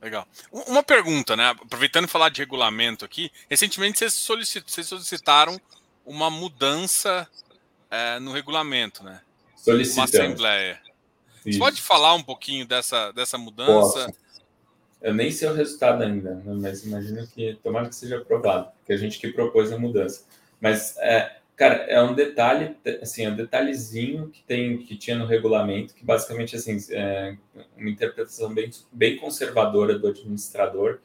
[0.01, 0.25] Legal.
[0.51, 1.49] Uma pergunta, né?
[1.49, 5.59] Aproveitando falar de regulamento aqui, recentemente vocês, solicit vocês solicitaram
[6.05, 7.27] uma mudança
[7.89, 9.19] é, no regulamento, né?
[9.57, 10.13] Solicitamos.
[10.13, 10.81] Uma assembleia.
[11.45, 11.57] Isso.
[11.57, 14.05] Você pode falar um pouquinho dessa, dessa mudança?
[14.05, 14.26] Posso.
[15.01, 16.43] Eu nem sei o resultado ainda, né?
[16.45, 20.25] mas imagino que tomara que seja aprovado, que a gente que propôs a mudança.
[20.59, 25.25] Mas é, Cara, é um detalhe, assim, é um detalhezinho que tem que tinha no
[25.25, 27.35] regulamento, que basicamente assim, é
[27.75, 30.99] uma interpretação bem, bem conservadora do administrador,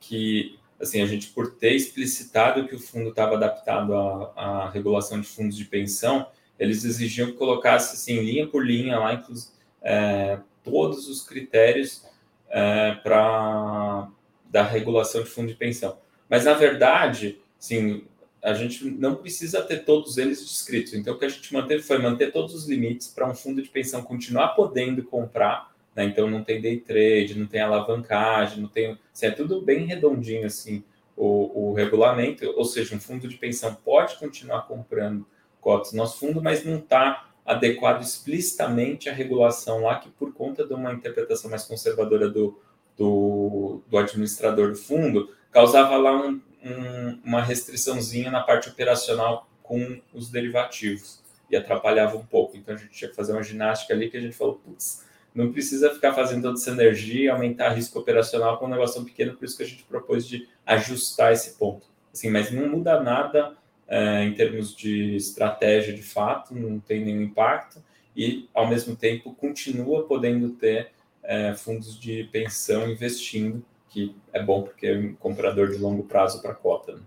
[0.00, 5.20] que assim, a gente por ter explicitado que o fundo estava adaptado à, à regulação
[5.20, 6.26] de fundos de pensão,
[6.58, 12.02] eles exigiam que colocasse assim, linha por linha lá, inclusive, é, todos os critérios
[12.50, 14.08] é, para
[14.50, 15.98] da regulação de fundo de pensão.
[16.28, 18.04] Mas na verdade, sim,
[18.42, 20.94] a gente não precisa ter todos eles descritos.
[20.94, 23.68] Então, o que a gente manteve foi manter todos os limites para um fundo de
[23.68, 25.72] pensão continuar podendo comprar.
[25.94, 26.04] Né?
[26.04, 28.98] Então, não tem day trade, não tem alavancagem, não tem.
[29.12, 30.84] Assim, é tudo bem redondinho assim
[31.16, 32.46] o, o regulamento.
[32.56, 35.26] Ou seja, um fundo de pensão pode continuar comprando
[35.60, 40.66] cotas no nosso fundo, mas não está adequado explicitamente à regulação lá, que por conta
[40.66, 42.60] de uma interpretação mais conservadora do,
[42.94, 49.98] do, do administrador do fundo, causava lá um, um, uma restriçãozinha na parte operacional com
[50.12, 52.54] os derivativos e atrapalhava um pouco.
[52.54, 55.50] Então a gente tinha que fazer uma ginástica ali que a gente falou, putz, não
[55.50, 59.56] precisa ficar fazendo toda essa energia, aumentar risco operacional com um negócio pequeno, por isso
[59.56, 61.86] que a gente propôs de ajustar esse ponto.
[62.12, 63.56] Assim, mas não muda nada
[63.88, 67.82] é, em termos de estratégia de fato, não tem nenhum impacto,
[68.14, 74.62] e ao mesmo tempo continua podendo ter é, fundos de pensão investindo, que é bom
[74.62, 76.96] porque é um comprador de longo prazo para cota.
[76.96, 77.02] Né?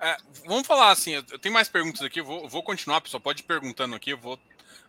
[0.00, 0.16] É,
[0.46, 3.44] vamos falar assim, eu tenho mais perguntas aqui, eu vou, vou continuar, pessoal, pode ir
[3.44, 4.38] perguntando aqui, eu vou,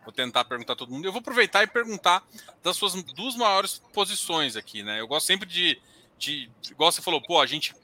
[0.02, 1.04] vou tentar perguntar todo mundo.
[1.04, 2.26] Eu vou aproveitar e perguntar
[2.62, 5.00] das suas duas maiores posições aqui, né?
[5.00, 5.78] Eu gosto sempre de,
[6.18, 7.74] de igual você falou, pô, a gente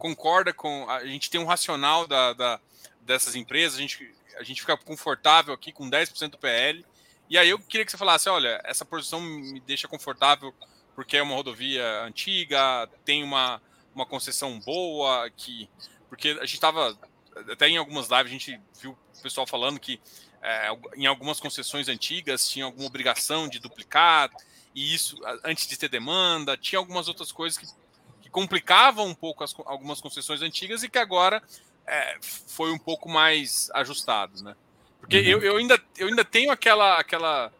[0.00, 0.88] concorda com.
[0.90, 2.60] A gente tem um racional da, da,
[3.02, 6.84] dessas empresas, a gente, a gente fica confortável aqui com 10% do PL.
[7.28, 10.52] E aí eu queria que você falasse: olha, essa posição me deixa confortável
[10.96, 13.62] porque é uma rodovia antiga, tem uma,
[13.94, 15.68] uma concessão boa, que.
[16.08, 16.98] Porque a gente estava.
[17.52, 20.00] Até em algumas lives a gente viu o pessoal falando que
[20.42, 24.30] é, em algumas concessões antigas tinha alguma obrigação de duplicar,
[24.74, 27.66] e isso antes de ter demanda, tinha algumas outras coisas que
[28.30, 31.42] que complicavam um pouco as, algumas concessões antigas e que agora
[31.86, 34.54] é, foi um pouco mais ajustado, né?
[35.00, 35.24] Porque uhum.
[35.24, 37.52] eu, eu, ainda, eu ainda tenho aquela, aquela.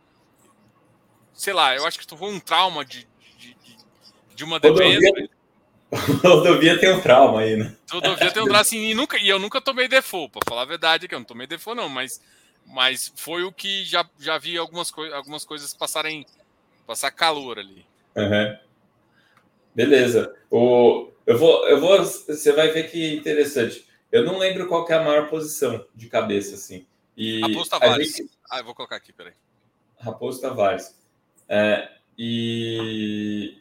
[1.35, 3.09] Sei lá, eu acho que foi um trauma de,
[3.39, 3.57] de,
[4.35, 5.29] de, uma dependência.
[6.23, 7.75] Rodovia tem um trauma aí, né?
[7.91, 10.67] Rodovia tem um trauma, assim, e, nunca, e eu nunca tomei default, para falar a
[10.67, 12.21] verdade, que eu não tomei default, não, mas,
[12.65, 16.25] mas foi o que já, já vi algumas, coi algumas coisas passarem,
[16.87, 17.85] passar calor ali.
[18.15, 18.70] Uhum.
[19.75, 20.35] Beleza.
[20.51, 22.05] O, eu vou, eu vou.
[22.05, 23.87] Você vai ver que interessante.
[24.11, 26.87] Eu não lembro qual é a maior posição de cabeça, assim.
[27.17, 28.17] E Raposo Tavares.
[28.17, 28.31] Gente...
[28.51, 29.33] Ah, eu vou colocar aqui, peraí.
[29.99, 30.99] Raposo Tavares.
[31.49, 33.59] É, e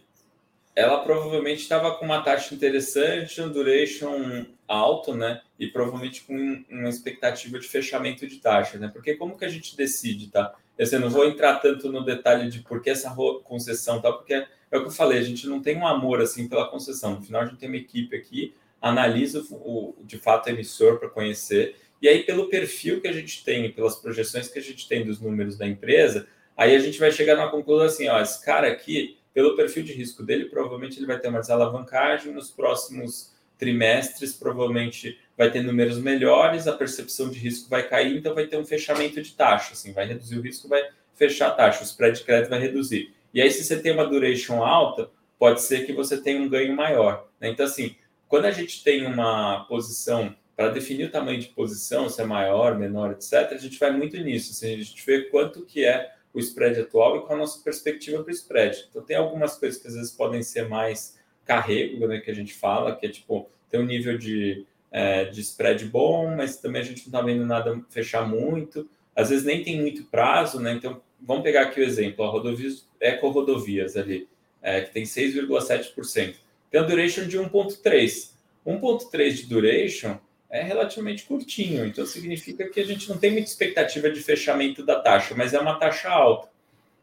[0.76, 5.41] ela provavelmente estava com uma taxa interessante, um duration alto, né?
[5.60, 8.89] E provavelmente com uma expectativa de fechamento de taxa, né?
[8.91, 10.55] Porque como que a gente decide, tá?
[10.78, 14.78] Eu não vou entrar tanto no detalhe de por que essa concessão tá, porque é
[14.78, 17.15] o que eu falei, a gente não tem um amor assim pela concessão.
[17.15, 21.09] No final, a gente tem uma equipe aqui, analisa o, de fato o emissor para
[21.09, 25.05] conhecer, e aí, pelo perfil que a gente tem, pelas projeções que a gente tem
[25.05, 28.67] dos números da empresa, aí a gente vai chegar na conclusão assim: ó, esse cara
[28.67, 34.32] aqui, pelo perfil de risco dele, provavelmente ele vai ter uma desalavancagem nos próximos trimestres,
[34.32, 38.65] provavelmente vai ter números melhores, a percepção de risco vai cair, então vai ter um
[38.65, 40.82] fechamento de taxa, assim, vai reduzir o risco, vai
[41.13, 43.13] fechar a taxa, o spread de crédito vai reduzir.
[43.34, 46.75] E aí, se você tem uma duration alta, pode ser que você tenha um ganho
[46.75, 47.27] maior.
[47.39, 47.49] Né?
[47.49, 47.95] Então, assim,
[48.27, 52.77] quando a gente tem uma posição, para definir o tamanho de posição, se é maior,
[52.77, 54.51] menor, etc., a gente vai muito nisso.
[54.51, 58.21] Assim, a gente vê quanto que é o spread atual e qual a nossa perspectiva
[58.21, 58.88] para o spread.
[58.89, 62.53] Então, tem algumas coisas que às vezes podem ser mais carrego, né, que a gente
[62.53, 66.86] fala, que é tipo, tem um nível de, é, de spread bom, mas também a
[66.86, 68.88] gente não está vendo nada fechar muito.
[69.15, 70.73] Às vezes nem tem muito prazo, né?
[70.73, 74.28] Então, vamos pegar aqui o exemplo, a rodovias, eco-rodovias ali,
[74.61, 76.36] é, que tem 6,7%.
[76.72, 78.32] Tem a duration de 1,3.
[78.65, 80.17] 1,3 de duration
[80.49, 84.99] é relativamente curtinho, então significa que a gente não tem muita expectativa de fechamento da
[84.99, 86.49] taxa, mas é uma taxa alta.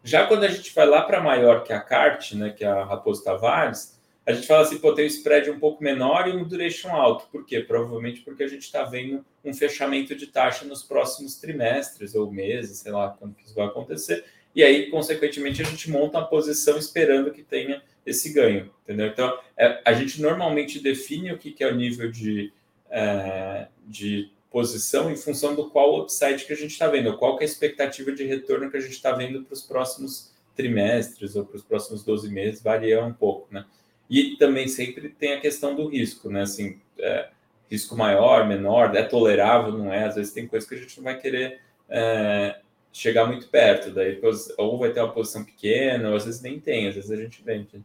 [0.03, 2.85] Já quando a gente vai lá para maior, que a CART, né, que é a
[2.85, 3.96] Raposo Tavares,
[4.27, 7.29] a gente fala assim, pô, tem um spread um pouco menor e um duration alto.
[7.31, 7.61] Por quê?
[7.61, 12.79] Provavelmente porque a gente está vendo um fechamento de taxa nos próximos trimestres ou meses,
[12.79, 14.25] sei lá quando isso vai acontecer.
[14.53, 19.07] E aí, consequentemente, a gente monta uma posição esperando que tenha esse ganho, entendeu?
[19.07, 22.53] Então, é, a gente normalmente define o que, que é o nível de,
[22.91, 27.45] é, de posição em função do qual upside que a gente está vendo, qual que
[27.45, 31.45] é a expectativa de retorno que a gente está vendo para os próximos trimestres ou
[31.45, 33.65] para os próximos 12 meses, varia um pouco, né?
[34.09, 36.43] E também sempre tem a questão do risco, né?
[36.43, 37.29] Assim, é,
[37.71, 40.05] risco maior, menor, é tolerável, não é?
[40.05, 42.61] Às vezes tem coisas que a gente não vai querer é,
[42.93, 44.21] chegar muito perto, daí
[44.57, 47.43] ou vai ter uma posição pequena, ou às vezes nem tem, às vezes a gente
[47.43, 47.85] vende.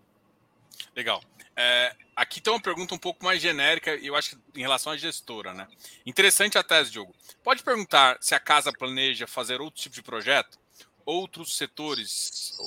[0.95, 1.21] Legal.
[1.55, 4.97] É, aqui tem uma pergunta um pouco mais genérica, eu acho que em relação à
[4.97, 5.67] gestora, né?
[6.05, 7.13] Interessante a tese, Diogo.
[7.43, 10.60] Pode perguntar se a casa planeja fazer outro tipo de projeto?
[11.05, 12.57] Outros setores,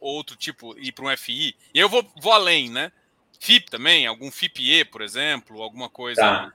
[0.00, 1.56] outro tipo, ir para um FI?
[1.74, 2.92] E eu vou, vou além, né?
[3.40, 4.06] FIP também?
[4.06, 5.62] Algum FIPE, por exemplo?
[5.62, 6.20] Alguma coisa?
[6.20, 6.52] Tá.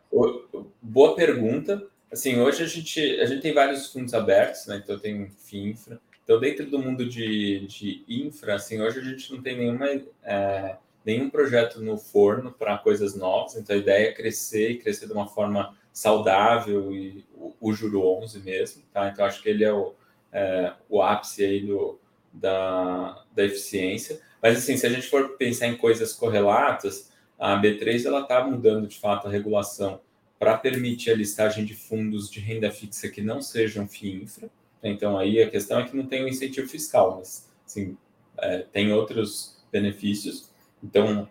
[0.82, 1.86] Boa pergunta.
[2.12, 4.82] Assim, hoje a gente, a gente tem vários fundos abertos, né?
[4.84, 6.00] Então tem FINFRA.
[6.24, 9.88] Então, dentro do mundo de, de infra, assim, hoje a gente não tem nenhuma,
[10.24, 13.56] é, nenhum projeto no forno para coisas novas.
[13.56, 18.06] Então, a ideia é crescer e crescer de uma forma saudável e o, o Juro
[18.06, 19.10] 11 mesmo, tá?
[19.10, 19.94] Então, acho que ele é o,
[20.34, 22.00] é, o ápice aí do,
[22.34, 24.20] da, da eficiência.
[24.42, 28.88] Mas, assim, se a gente for pensar em coisas correlatas, a B3 ela está mudando
[28.88, 30.02] de fato a regulação
[30.40, 34.50] para permitir a listagem de fundos de renda fixa que não sejam FIINFRA.
[34.84, 37.98] Então, aí a questão é que não tem um incentivo fiscal, mas assim,
[38.38, 40.50] é, tem outros benefícios.
[40.84, 41.30] Então,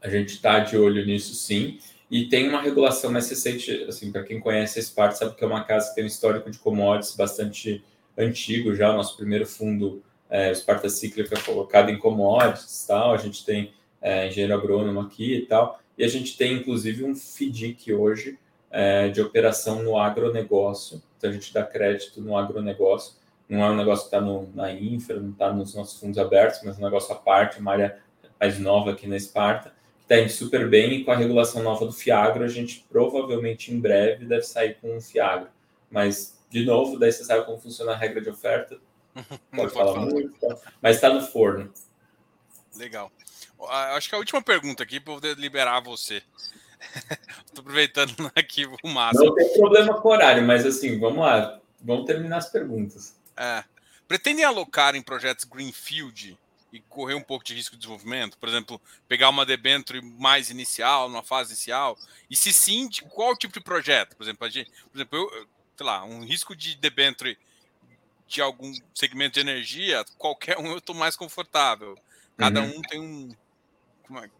[0.00, 1.78] a gente está de olho nisso sim.
[2.10, 5.46] E tem uma regulação mais recente, assim, para quem conhece a Sparta, sabe que é
[5.46, 7.82] uma casa que tem um histórico de commodities bastante
[8.16, 8.92] antigo já.
[8.92, 13.14] Nosso primeiro fundo, é, Sparta Cíclica, colocado em commodities tal.
[13.14, 15.80] A gente tem é, engenheiro agrônomo aqui e tal.
[15.96, 18.38] E a gente tem, inclusive, um FDIC hoje
[18.70, 21.02] é, de operação no agronegócio.
[21.16, 23.14] Então, a gente dá crédito no agronegócio.
[23.48, 24.20] Não é um negócio que está
[24.54, 27.72] na infra, não está nos nossos fundos abertos, mas é um negócio à parte, uma
[27.72, 27.98] área
[28.40, 30.94] mais nova aqui na Esparta, que está indo super bem.
[30.94, 34.96] E com a regulação nova do Fiagro, a gente provavelmente em breve deve sair com
[34.96, 35.48] um Fiagro.
[35.90, 38.78] Mas, de novo, daí você sabe como funciona a regra de oferta.
[39.50, 40.56] Pode, falar, falar muito, tá?
[40.80, 41.72] mas está no forno.
[42.76, 43.10] Legal.
[43.68, 46.22] Acho que a última pergunta aqui para poder liberar você.
[47.46, 49.26] Estou aproveitando aqui o máximo.
[49.26, 51.60] Não tem problema com horário, mas assim, vamos lá.
[51.80, 53.16] Vamos terminar as perguntas.
[53.36, 53.64] É.
[54.06, 56.38] Pretendem alocar em projetos Greenfield
[56.72, 58.36] e correr um pouco de risco de desenvolvimento?
[58.38, 61.98] Por exemplo, pegar uma debenture mais inicial, numa fase inicial?
[62.30, 64.16] E se sim, de qual tipo de projeto?
[64.16, 65.46] Por exemplo, gente, por exemplo eu,
[65.82, 67.36] sei lá, um risco de debenture
[68.28, 71.98] de algum segmento de energia, qualquer um eu estou mais confortável.
[72.36, 72.78] Cada uhum.
[72.78, 73.30] um tem um.
[74.06, 74.30] Como é,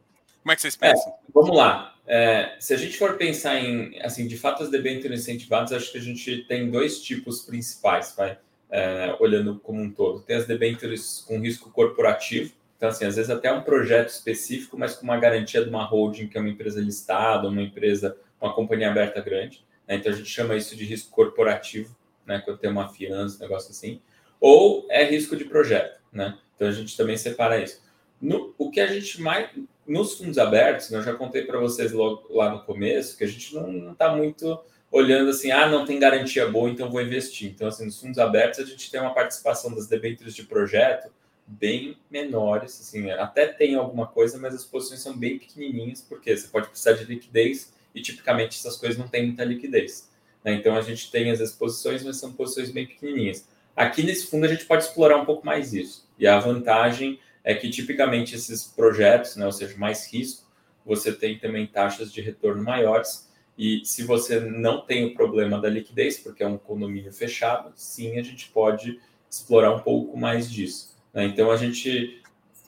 [0.43, 1.13] como é que vocês pensam?
[1.13, 1.95] É, vamos lá.
[2.07, 5.99] É, se a gente for pensar em, assim, de fato, as debêntures incentivadas, acho que
[5.99, 8.39] a gente tem dois tipos principais, vai,
[8.71, 10.23] é, olhando como um todo.
[10.23, 14.95] Tem as debêntures com risco corporativo, então, assim, às vezes até um projeto específico, mas
[14.95, 18.91] com uma garantia de uma holding, que é uma empresa listada, uma empresa, uma companhia
[18.91, 19.65] aberta grande.
[19.87, 19.97] Né?
[19.97, 22.41] Então, a gente chama isso de risco corporativo, né?
[22.45, 24.01] quando tem uma fiança, um negócio assim.
[24.41, 26.39] Ou é risco de projeto, né?
[26.55, 27.81] Então, a gente também separa isso.
[28.21, 29.51] No, o que a gente mais
[29.87, 33.27] nos fundos abertos, né, eu já contei para vocês logo, lá no começo que a
[33.27, 34.59] gente não está muito
[34.91, 37.51] olhando assim, ah, não tem garantia boa, então vou investir.
[37.51, 41.11] Então, assim, nos fundos abertos a gente tem uma participação das debêntures de projeto
[41.47, 46.47] bem menores, assim, até tem alguma coisa, mas as posições são bem pequenininhas, porque você
[46.47, 50.11] pode precisar de liquidez e tipicamente essas coisas não têm muita liquidez.
[50.45, 50.55] Né?
[50.55, 53.47] Então, a gente tem as exposições, mas são posições bem pequenininhas.
[53.75, 56.09] Aqui nesse fundo a gente pode explorar um pouco mais isso.
[56.19, 60.51] E a vantagem é que tipicamente esses projetos, né, ou seja, mais risco,
[60.85, 63.31] você tem também taxas de retorno maiores.
[63.57, 68.19] E se você não tem o problema da liquidez, porque é um condomínio fechado, sim,
[68.19, 70.97] a gente pode explorar um pouco mais disso.
[71.13, 71.25] Né?
[71.25, 72.23] Então, a gente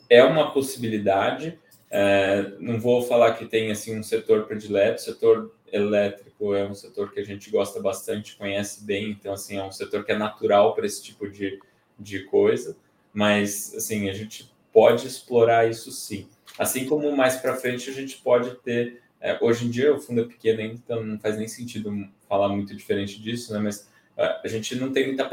[0.08, 1.58] é uma possibilidade.
[1.96, 6.74] É, não vou falar que tem assim um setor predileto, o setor elétrico é um
[6.74, 10.18] setor que a gente gosta bastante, conhece bem, então assim é um setor que é
[10.18, 11.60] natural para esse tipo de,
[11.96, 12.76] de coisa,
[13.12, 16.26] mas assim a gente pode explorar isso sim.
[16.58, 19.00] Assim como mais para frente a gente pode ter.
[19.20, 22.48] É, hoje em dia o fundo é pequeno ainda, então não faz nem sentido falar
[22.48, 23.60] muito diferente disso, né?
[23.60, 25.26] Mas é, a gente não tem muita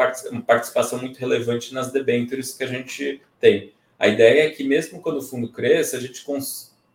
[0.46, 3.74] participação muito relevante nas debêntures que a gente tem.
[4.02, 6.26] A ideia é que mesmo quando o fundo cresça, a gente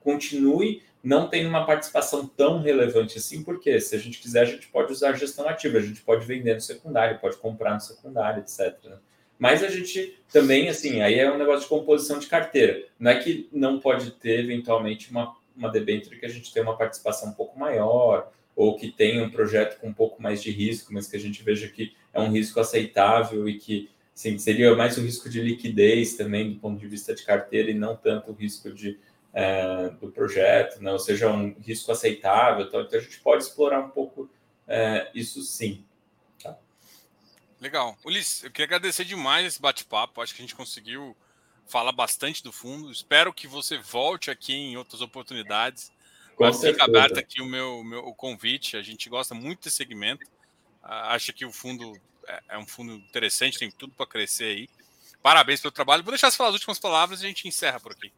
[0.01, 4.66] continue não tendo uma participação tão relevante assim, porque se a gente quiser, a gente
[4.66, 8.77] pode usar gestão ativa, a gente pode vender no secundário, pode comprar no secundário, etc.
[8.87, 8.97] Né?
[9.39, 12.83] Mas a gente também, assim, aí é um negócio de composição de carteira.
[12.99, 16.77] Não é que não pode ter, eventualmente, uma, uma debênture que a gente tenha uma
[16.77, 20.93] participação um pouco maior, ou que tenha um projeto com um pouco mais de risco,
[20.93, 24.97] mas que a gente veja que é um risco aceitável e que assim, seria mais
[24.97, 28.34] o risco de liquidez também do ponto de vista de carteira e não tanto o
[28.34, 28.98] risco de,
[29.34, 30.90] é, do projeto, né?
[30.90, 32.66] ou seja, um risco aceitável.
[32.66, 34.30] Então, então a gente pode explorar um pouco
[34.66, 35.84] é, isso sim.
[37.60, 37.97] Legal.
[38.05, 40.20] Ulisses, eu queria agradecer demais esse bate-papo.
[40.20, 41.16] Acho que a gente conseguiu
[41.66, 42.90] falar bastante do fundo.
[42.90, 45.90] Espero que você volte aqui em outras oportunidades.
[46.60, 48.76] Fica aberto aqui o meu, meu o convite.
[48.76, 50.26] A gente gosta muito desse segmento.
[50.84, 54.69] Uh, acha que o fundo é, é, um fundo interessante, tem tudo para crescer aí.
[55.23, 56.03] Parabéns pelo trabalho.
[56.03, 58.12] Vou deixar você falar as últimas palavras e a gente encerra por aqui.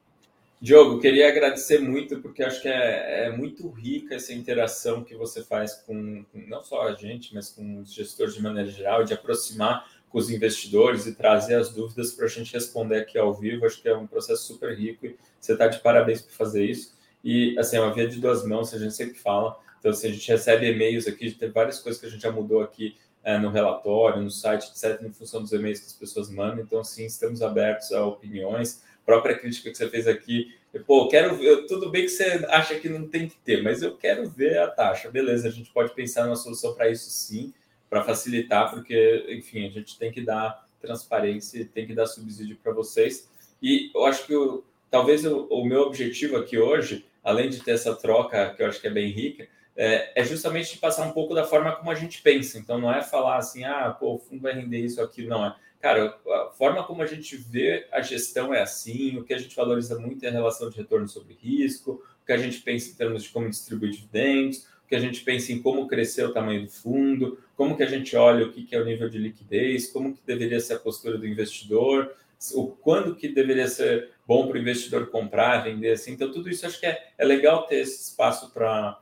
[0.60, 5.44] Diogo, queria agradecer muito, porque acho que é, é muito rica essa interação que você
[5.44, 9.14] faz com, com, não só a gente, mas com os gestores de maneira geral, de
[9.14, 13.66] aproximar com os investidores e trazer as dúvidas para a gente responder aqui ao vivo.
[13.66, 16.92] Acho que é um processo super rico e você está de parabéns por fazer isso.
[17.22, 19.56] E, assim, é uma via de duas mãos, a gente sempre fala.
[19.78, 22.62] Então, assim, a gente recebe e-mails aqui, tem várias coisas que a gente já mudou
[22.62, 22.96] aqui
[23.28, 26.60] é, no relatório, no site, etc., em função dos e-mails que as pessoas mandam.
[26.60, 30.54] Então, sim, estamos abertos a opiniões própria crítica que você fez aqui.
[30.86, 33.96] Pô, quero ver, tudo bem que você acha que não tem que ter, mas eu
[33.96, 35.10] quero ver a taxa.
[35.10, 37.52] Beleza, a gente pode pensar numa solução para isso sim,
[37.90, 42.72] para facilitar, porque, enfim, a gente tem que dar transparência, tem que dar subsídio para
[42.72, 43.28] vocês.
[43.62, 47.72] E eu acho que o, talvez o, o, meu objetivo aqui hoje, além de ter
[47.72, 49.48] essa troca que eu acho que é bem rica,
[49.78, 52.58] é, é, justamente de passar um pouco da forma como a gente pensa.
[52.58, 55.54] Então, não é falar assim, ah, pô, o fundo vai render isso aqui, não é
[55.80, 59.54] cara, a forma como a gente vê a gestão é assim, o que a gente
[59.54, 62.94] valoriza muito é a relação de retorno sobre risco, o que a gente pensa em
[62.94, 66.64] termos de como distribuir dividendos, o que a gente pensa em como crescer o tamanho
[66.64, 70.14] do fundo, como que a gente olha o que é o nível de liquidez, como
[70.14, 72.12] que deveria ser a postura do investidor,
[72.54, 76.12] o quando que deveria ser bom para o investidor comprar, vender, assim.
[76.12, 78.98] Então, tudo isso acho que é, é legal ter esse espaço para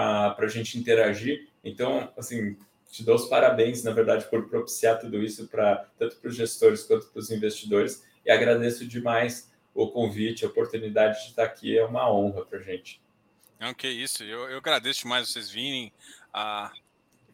[0.00, 1.48] a gente interagir.
[1.64, 2.56] Então, assim,
[2.90, 6.82] te dou os parabéns, na verdade, por propiciar tudo isso para tanto para os gestores
[6.82, 11.84] quanto para os investidores e agradeço demais o convite, a oportunidade de estar aqui, é
[11.84, 13.00] uma honra para a gente.
[13.58, 15.92] Não, que isso, eu, eu agradeço demais vocês virem,
[16.32, 16.70] a,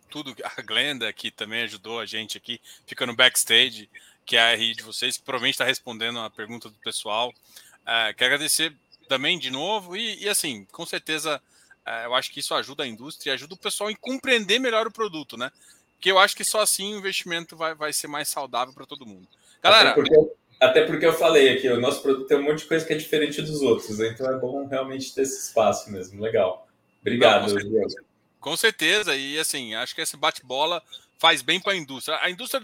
[0.08, 3.90] tudo, a Glenda que também ajudou a gente aqui, fica no backstage,
[4.24, 7.32] que é a RI de vocês, que provavelmente está respondendo a pergunta do pessoal.
[7.84, 8.72] É, quero agradecer
[9.08, 11.42] também de novo e, e assim, com certeza
[12.04, 14.92] eu acho que isso ajuda a indústria e ajuda o pessoal a compreender melhor o
[14.92, 15.50] produto, né?
[15.94, 19.06] Porque eu acho que só assim o investimento vai, vai ser mais saudável para todo
[19.06, 19.26] mundo.
[19.62, 19.90] Galera.
[19.90, 22.84] Até porque, até porque, eu falei aqui, o nosso produto tem um monte de coisa
[22.84, 24.08] que é diferente dos outros, né?
[24.08, 26.20] então é bom realmente ter esse espaço mesmo.
[26.20, 26.68] Legal.
[27.00, 28.04] Obrigado, Não, com, certeza.
[28.40, 29.16] com certeza.
[29.16, 30.82] E assim, acho que esse bate-bola
[31.18, 32.18] faz bem para a indústria.
[32.22, 32.62] A indústria,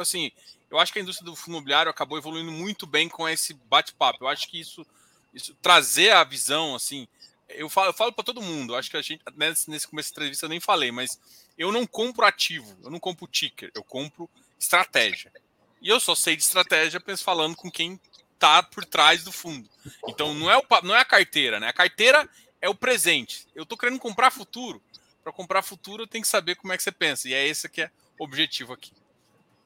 [0.00, 0.30] assim,
[0.70, 4.24] eu acho que a indústria do fundo imobiliário acabou evoluindo muito bem com esse bate-papo.
[4.24, 4.86] Eu acho que isso,
[5.34, 7.06] isso trazer a visão, assim,
[7.54, 10.46] eu falo, falo para todo mundo, acho que a gente, nesse, nesse começo da entrevista
[10.46, 11.18] eu nem falei, mas
[11.56, 14.28] eu não compro ativo, eu não compro ticker, eu compro
[14.58, 15.32] estratégia.
[15.80, 17.98] E eu só sei de estratégia falando com quem
[18.34, 19.68] está por trás do fundo.
[20.08, 21.68] Então não é, o, não é a carteira, né?
[21.68, 22.28] A carteira
[22.60, 23.46] é o presente.
[23.54, 24.82] Eu estou querendo comprar futuro.
[25.22, 27.28] Para comprar futuro, eu tenho que saber como é que você pensa.
[27.28, 28.92] E é esse que é o objetivo aqui.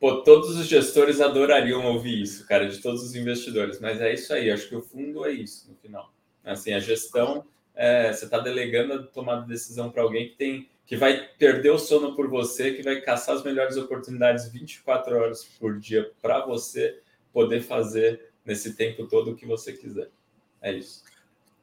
[0.01, 3.81] Pô, todos os gestores adorariam ouvir isso, cara, de todos os investidores.
[3.81, 6.12] Mas é isso aí, acho que o fundo é isso no final.
[6.44, 10.68] Assim, a gestão é, você está delegando a tomada de decisão para alguém que tem
[10.86, 15.44] que vai perder o sono por você, que vai caçar as melhores oportunidades 24 horas
[15.59, 17.01] por dia para você
[17.32, 20.10] poder fazer nesse tempo todo o que você quiser.
[20.60, 21.02] É isso.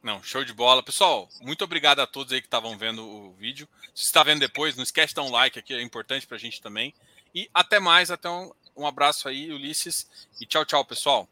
[0.01, 0.81] Não, show de bola.
[0.81, 3.67] Pessoal, muito obrigado a todos aí que estavam vendo o vídeo.
[3.93, 6.39] Se está vendo depois, não esquece de dar um like aqui, é importante para a
[6.39, 6.91] gente também.
[7.33, 10.27] E até mais, até um, um abraço aí, Ulisses.
[10.41, 11.29] E tchau, tchau, pessoal.